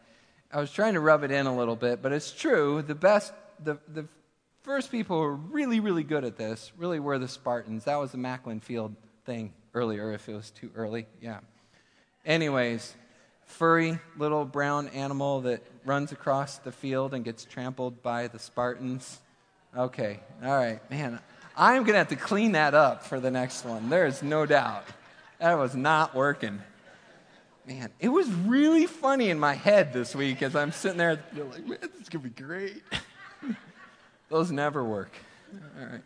I 0.50 0.58
was 0.58 0.72
trying 0.72 0.94
to 0.94 1.00
rub 1.00 1.22
it 1.22 1.30
in 1.30 1.46
a 1.46 1.54
little 1.54 1.76
bit, 1.76 2.00
but 2.00 2.12
it's 2.12 2.32
true. 2.32 2.80
The 2.80 2.94
best, 2.94 3.34
the 3.62 3.76
the 3.92 4.06
first 4.62 4.90
people 4.90 5.18
who 5.18 5.22
were 5.24 5.36
really 5.36 5.80
really 5.80 6.02
good 6.02 6.24
at 6.24 6.38
this 6.38 6.72
really 6.78 6.98
were 6.98 7.18
the 7.18 7.28
Spartans. 7.28 7.84
That 7.84 7.96
was 7.96 8.10
the 8.10 8.18
Macklin 8.18 8.60
Field 8.60 8.96
thing 9.26 9.52
earlier. 9.74 10.12
If 10.12 10.28
it 10.28 10.34
was 10.34 10.50
too 10.50 10.70
early, 10.74 11.06
yeah. 11.20 11.40
Anyways 12.24 12.94
furry 13.50 13.98
little 14.16 14.44
brown 14.44 14.88
animal 14.88 15.42
that 15.42 15.62
runs 15.84 16.12
across 16.12 16.58
the 16.58 16.72
field 16.72 17.12
and 17.14 17.24
gets 17.24 17.44
trampled 17.44 18.02
by 18.02 18.28
the 18.28 18.38
Spartans? 18.38 19.18
Okay, 19.76 20.20
all 20.42 20.56
right, 20.56 20.88
man. 20.90 21.20
I'm 21.56 21.82
going 21.82 21.92
to 21.92 21.98
have 21.98 22.08
to 22.08 22.16
clean 22.16 22.52
that 22.52 22.74
up 22.74 23.04
for 23.04 23.20
the 23.20 23.30
next 23.30 23.64
one. 23.64 23.90
There 23.90 24.06
is 24.06 24.22
no 24.22 24.46
doubt. 24.46 24.84
That 25.38 25.58
was 25.58 25.74
not 25.74 26.14
working. 26.14 26.62
Man, 27.66 27.90
it 28.00 28.08
was 28.08 28.28
really 28.30 28.86
funny 28.86 29.30
in 29.30 29.38
my 29.38 29.54
head 29.54 29.92
this 29.92 30.14
week 30.14 30.42
as 30.42 30.56
I'm 30.56 30.72
sitting 30.72 30.96
there 30.96 31.22
like, 31.34 31.66
man, 31.66 31.78
this 31.80 32.02
is 32.02 32.08
going 32.08 32.22
to 32.22 32.30
be 32.30 32.42
great. 32.42 32.82
Those 34.28 34.50
never 34.50 34.82
work. 34.82 35.12
All 35.78 35.86
right. 35.86 36.00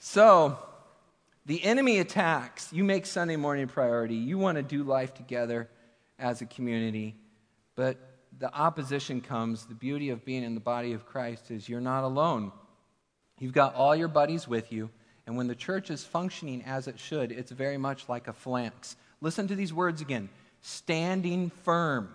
So, 0.00 0.58
the 1.46 1.62
enemy 1.62 1.98
attacks. 1.98 2.72
You 2.72 2.84
make 2.84 3.06
Sunday 3.06 3.36
morning 3.36 3.66
priority. 3.66 4.14
You 4.14 4.38
want 4.38 4.56
to 4.56 4.62
do 4.62 4.82
life 4.82 5.14
together 5.14 5.68
as 6.18 6.40
a 6.40 6.46
community. 6.46 7.16
But 7.76 7.98
the 8.38 8.52
opposition 8.54 9.20
comes. 9.20 9.66
The 9.66 9.74
beauty 9.74 10.10
of 10.10 10.24
being 10.24 10.42
in 10.42 10.54
the 10.54 10.60
body 10.60 10.92
of 10.92 11.06
Christ 11.06 11.50
is 11.50 11.68
you're 11.68 11.80
not 11.80 12.04
alone. 12.04 12.52
You've 13.38 13.52
got 13.52 13.74
all 13.74 13.94
your 13.94 14.08
buddies 14.08 14.48
with 14.48 14.72
you. 14.72 14.90
And 15.26 15.36
when 15.36 15.46
the 15.46 15.54
church 15.54 15.90
is 15.90 16.04
functioning 16.04 16.62
as 16.66 16.86
it 16.86 16.98
should, 16.98 17.32
it's 17.32 17.50
very 17.50 17.78
much 17.78 18.08
like 18.08 18.28
a 18.28 18.32
phalanx. 18.32 18.96
Listen 19.20 19.48
to 19.48 19.54
these 19.54 19.72
words 19.72 20.00
again 20.00 20.28
standing 20.60 21.50
firm. 21.62 22.08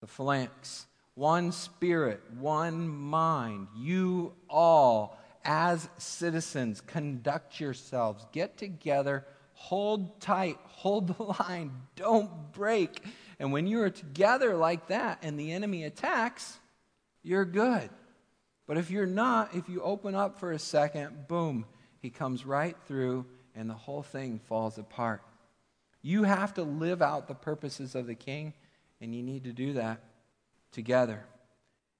The 0.00 0.06
phalanx. 0.06 0.86
One 1.14 1.52
spirit, 1.52 2.22
one 2.38 2.88
mind. 2.88 3.68
You 3.76 4.32
all, 4.48 5.18
as 5.44 5.88
citizens, 5.98 6.80
conduct 6.80 7.60
yourselves. 7.60 8.26
Get 8.32 8.56
together. 8.56 9.24
Hold 9.54 10.20
tight. 10.20 10.58
Hold 10.64 11.16
the 11.16 11.22
line. 11.40 11.72
Don't 11.96 12.52
break. 12.52 13.04
And 13.38 13.52
when 13.52 13.66
you 13.66 13.82
are 13.82 13.90
together 13.90 14.56
like 14.56 14.88
that 14.88 15.18
and 15.22 15.38
the 15.38 15.52
enemy 15.52 15.84
attacks, 15.84 16.58
you're 17.22 17.44
good. 17.44 17.90
But 18.66 18.76
if 18.76 18.90
you're 18.90 19.06
not, 19.06 19.54
if 19.54 19.68
you 19.68 19.82
open 19.82 20.14
up 20.14 20.38
for 20.38 20.52
a 20.52 20.58
second, 20.58 21.26
boom, 21.26 21.66
he 22.00 22.10
comes 22.10 22.46
right 22.46 22.76
through 22.86 23.26
and 23.54 23.68
the 23.68 23.74
whole 23.74 24.02
thing 24.02 24.38
falls 24.38 24.78
apart. 24.78 25.22
You 26.02 26.22
have 26.24 26.54
to 26.54 26.62
live 26.62 27.02
out 27.02 27.28
the 27.28 27.34
purposes 27.34 27.94
of 27.94 28.06
the 28.06 28.14
king, 28.14 28.54
and 29.00 29.14
you 29.14 29.22
need 29.22 29.44
to 29.44 29.52
do 29.52 29.74
that 29.74 30.00
together. 30.72 31.24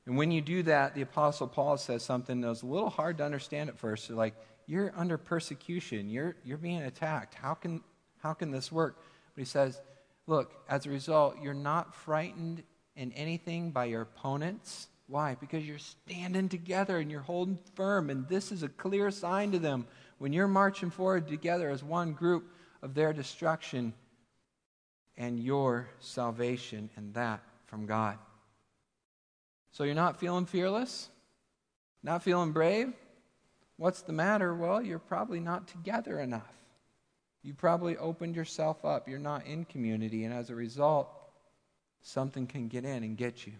And 0.07 0.16
when 0.16 0.30
you 0.30 0.40
do 0.40 0.62
that, 0.64 0.94
the 0.94 1.03
Apostle 1.03 1.46
Paul 1.46 1.76
says 1.76 2.03
something 2.03 2.40
that 2.40 2.48
was 2.48 2.62
a 2.62 2.66
little 2.66 2.90
hard 2.90 3.18
to 3.18 3.24
understand 3.24 3.68
at 3.68 3.78
first. 3.78 4.09
They're 4.09 4.16
like, 4.16 4.34
You're 4.66 4.92
under 4.96 5.18
persecution, 5.18 6.09
you're, 6.09 6.36
you're 6.44 6.59
being 6.59 6.82
attacked. 6.82 7.34
How 7.34 7.55
can, 7.55 7.82
how 8.18 8.32
can 8.32 8.51
this 8.51 8.72
work? 8.72 8.96
But 9.34 9.40
he 9.40 9.44
says, 9.44 9.80
Look, 10.26 10.53
as 10.68 10.86
a 10.86 10.90
result, 10.90 11.36
you're 11.42 11.55
not 11.55 11.94
frightened 11.94 12.62
in 12.96 13.12
anything 13.12 13.70
by 13.70 13.86
your 13.86 14.03
opponents 14.03 14.88
why? 15.11 15.36
Because 15.40 15.66
you're 15.66 15.78
standing 15.78 16.48
together 16.48 16.98
and 16.98 17.11
you're 17.11 17.20
holding 17.20 17.59
firm, 17.74 18.11
and 18.11 18.28
this 18.28 18.53
is 18.53 18.62
a 18.62 18.68
clear 18.68 19.11
sign 19.11 19.51
to 19.51 19.59
them 19.59 19.88
when 20.18 20.32
you're 20.32 20.46
marching 20.46 20.90
forward 20.90 21.26
together 21.26 21.68
as 21.68 21.82
one 21.82 22.12
group 22.12 22.48
of 22.80 22.94
their 22.94 23.12
destruction 23.12 23.92
and 25.16 25.40
your 25.40 25.88
salvation, 25.98 26.88
and 26.96 27.12
that 27.14 27.40
from 27.66 27.86
God. 27.86 28.18
So 29.72 29.84
you're 29.84 29.94
not 29.94 30.18
feeling 30.18 30.46
fearless? 30.46 31.08
Not 32.02 32.22
feeling 32.22 32.52
brave? 32.52 32.92
What's 33.76 34.02
the 34.02 34.12
matter? 34.12 34.54
Well, 34.54 34.82
you're 34.82 34.98
probably 34.98 35.40
not 35.40 35.68
together 35.68 36.20
enough. 36.20 36.54
You 37.42 37.54
probably 37.54 37.96
opened 37.96 38.36
yourself 38.36 38.84
up. 38.84 39.08
You're 39.08 39.18
not 39.18 39.46
in 39.46 39.64
community, 39.64 40.24
and 40.24 40.34
as 40.34 40.50
a 40.50 40.54
result, 40.54 41.08
something 42.02 42.46
can 42.46 42.68
get 42.68 42.84
in 42.84 43.02
and 43.02 43.16
get 43.16 43.46
you. 43.46 43.52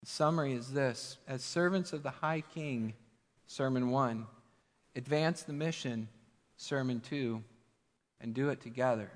The 0.00 0.06
summary 0.06 0.54
is 0.54 0.72
this 0.72 1.18
As 1.28 1.42
servants 1.42 1.92
of 1.92 2.02
the 2.02 2.10
High 2.10 2.42
King, 2.54 2.94
Sermon 3.46 3.90
1, 3.90 4.26
advance 4.96 5.42
the 5.42 5.52
mission, 5.52 6.08
Sermon 6.56 7.00
2, 7.00 7.42
and 8.20 8.34
do 8.34 8.48
it 8.48 8.60
together, 8.60 9.10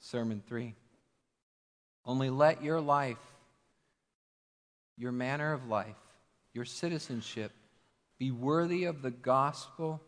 Sermon 0.00 0.42
3. 0.46 0.74
Only 2.04 2.30
let 2.30 2.62
your 2.62 2.80
life, 2.80 3.31
your 5.02 5.12
manner 5.12 5.52
of 5.52 5.66
life, 5.66 5.96
your 6.54 6.64
citizenship 6.64 7.50
be 8.18 8.30
worthy 8.30 8.84
of 8.84 9.02
the 9.02 9.10
gospel 9.10 10.00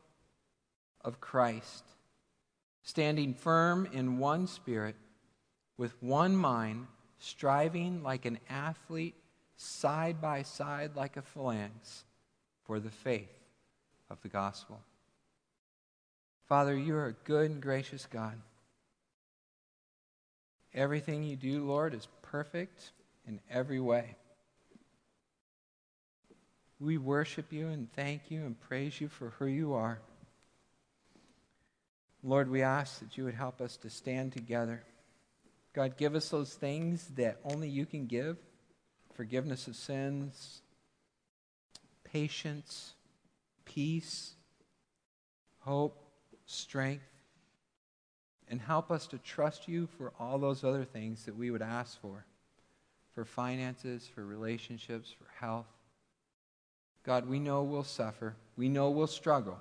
of 1.00 1.20
Christ, 1.20 1.82
standing 2.84 3.34
firm 3.34 3.88
in 3.92 4.18
one 4.18 4.46
spirit, 4.46 4.94
with 5.76 6.00
one 6.00 6.36
mind, 6.36 6.86
striving 7.18 8.04
like 8.04 8.24
an 8.24 8.38
athlete 8.48 9.16
side 9.56 10.20
by 10.20 10.42
side 10.42 10.94
like 10.94 11.16
a 11.16 11.22
phalanx 11.22 12.04
for 12.64 12.78
the 12.78 12.90
faith 12.90 13.34
of 14.08 14.22
the 14.22 14.28
gospel. 14.28 14.80
Father, 16.48 16.76
you 16.76 16.94
are 16.94 17.06
a 17.06 17.24
good 17.24 17.50
and 17.50 17.60
gracious 17.60 18.06
God. 18.06 18.38
Everything 20.72 21.24
you 21.24 21.34
do, 21.34 21.64
Lord, 21.64 21.94
is 21.94 22.06
perfect 22.22 22.92
in 23.26 23.40
every 23.50 23.80
way. 23.80 24.16
We 26.84 26.98
worship 26.98 27.50
you 27.50 27.68
and 27.68 27.90
thank 27.94 28.30
you 28.30 28.44
and 28.44 28.60
praise 28.60 29.00
you 29.00 29.08
for 29.08 29.30
who 29.38 29.46
you 29.46 29.72
are. 29.72 30.00
Lord, 32.22 32.50
we 32.50 32.60
ask 32.60 33.00
that 33.00 33.16
you 33.16 33.24
would 33.24 33.34
help 33.34 33.62
us 33.62 33.78
to 33.78 33.88
stand 33.88 34.32
together. 34.32 34.82
God, 35.72 35.96
give 35.96 36.14
us 36.14 36.28
those 36.28 36.52
things 36.52 37.08
that 37.16 37.40
only 37.42 37.70
you 37.70 37.86
can 37.86 38.06
give 38.06 38.36
forgiveness 39.14 39.66
of 39.66 39.76
sins, 39.76 40.60
patience, 42.04 42.92
peace, 43.64 44.34
hope, 45.60 46.06
strength, 46.44 47.08
and 48.48 48.60
help 48.60 48.90
us 48.90 49.06
to 49.06 49.18
trust 49.18 49.68
you 49.68 49.88
for 49.96 50.12
all 50.20 50.38
those 50.38 50.64
other 50.64 50.84
things 50.84 51.24
that 51.24 51.36
we 51.36 51.50
would 51.50 51.62
ask 51.62 51.98
for 52.02 52.26
for 53.14 53.24
finances, 53.24 54.06
for 54.12 54.26
relationships, 54.26 55.10
for 55.10 55.26
health. 55.40 55.73
God, 57.04 57.28
we 57.28 57.38
know 57.38 57.62
we'll 57.62 57.84
suffer, 57.84 58.34
we 58.56 58.68
know 58.68 58.90
we'll 58.90 59.06
struggle, 59.06 59.60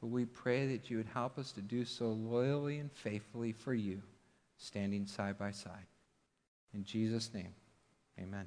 but 0.00 0.08
we 0.08 0.24
pray 0.26 0.66
that 0.66 0.90
you 0.90 0.98
would 0.98 1.06
help 1.06 1.38
us 1.38 1.52
to 1.52 1.62
do 1.62 1.84
so 1.84 2.08
loyally 2.08 2.78
and 2.78 2.92
faithfully 2.92 3.52
for 3.52 3.72
you, 3.72 4.02
standing 4.58 5.06
side 5.06 5.38
by 5.38 5.50
side. 5.50 5.86
In 6.74 6.84
Jesus' 6.84 7.32
name. 7.32 7.54
Amen. 8.20 8.46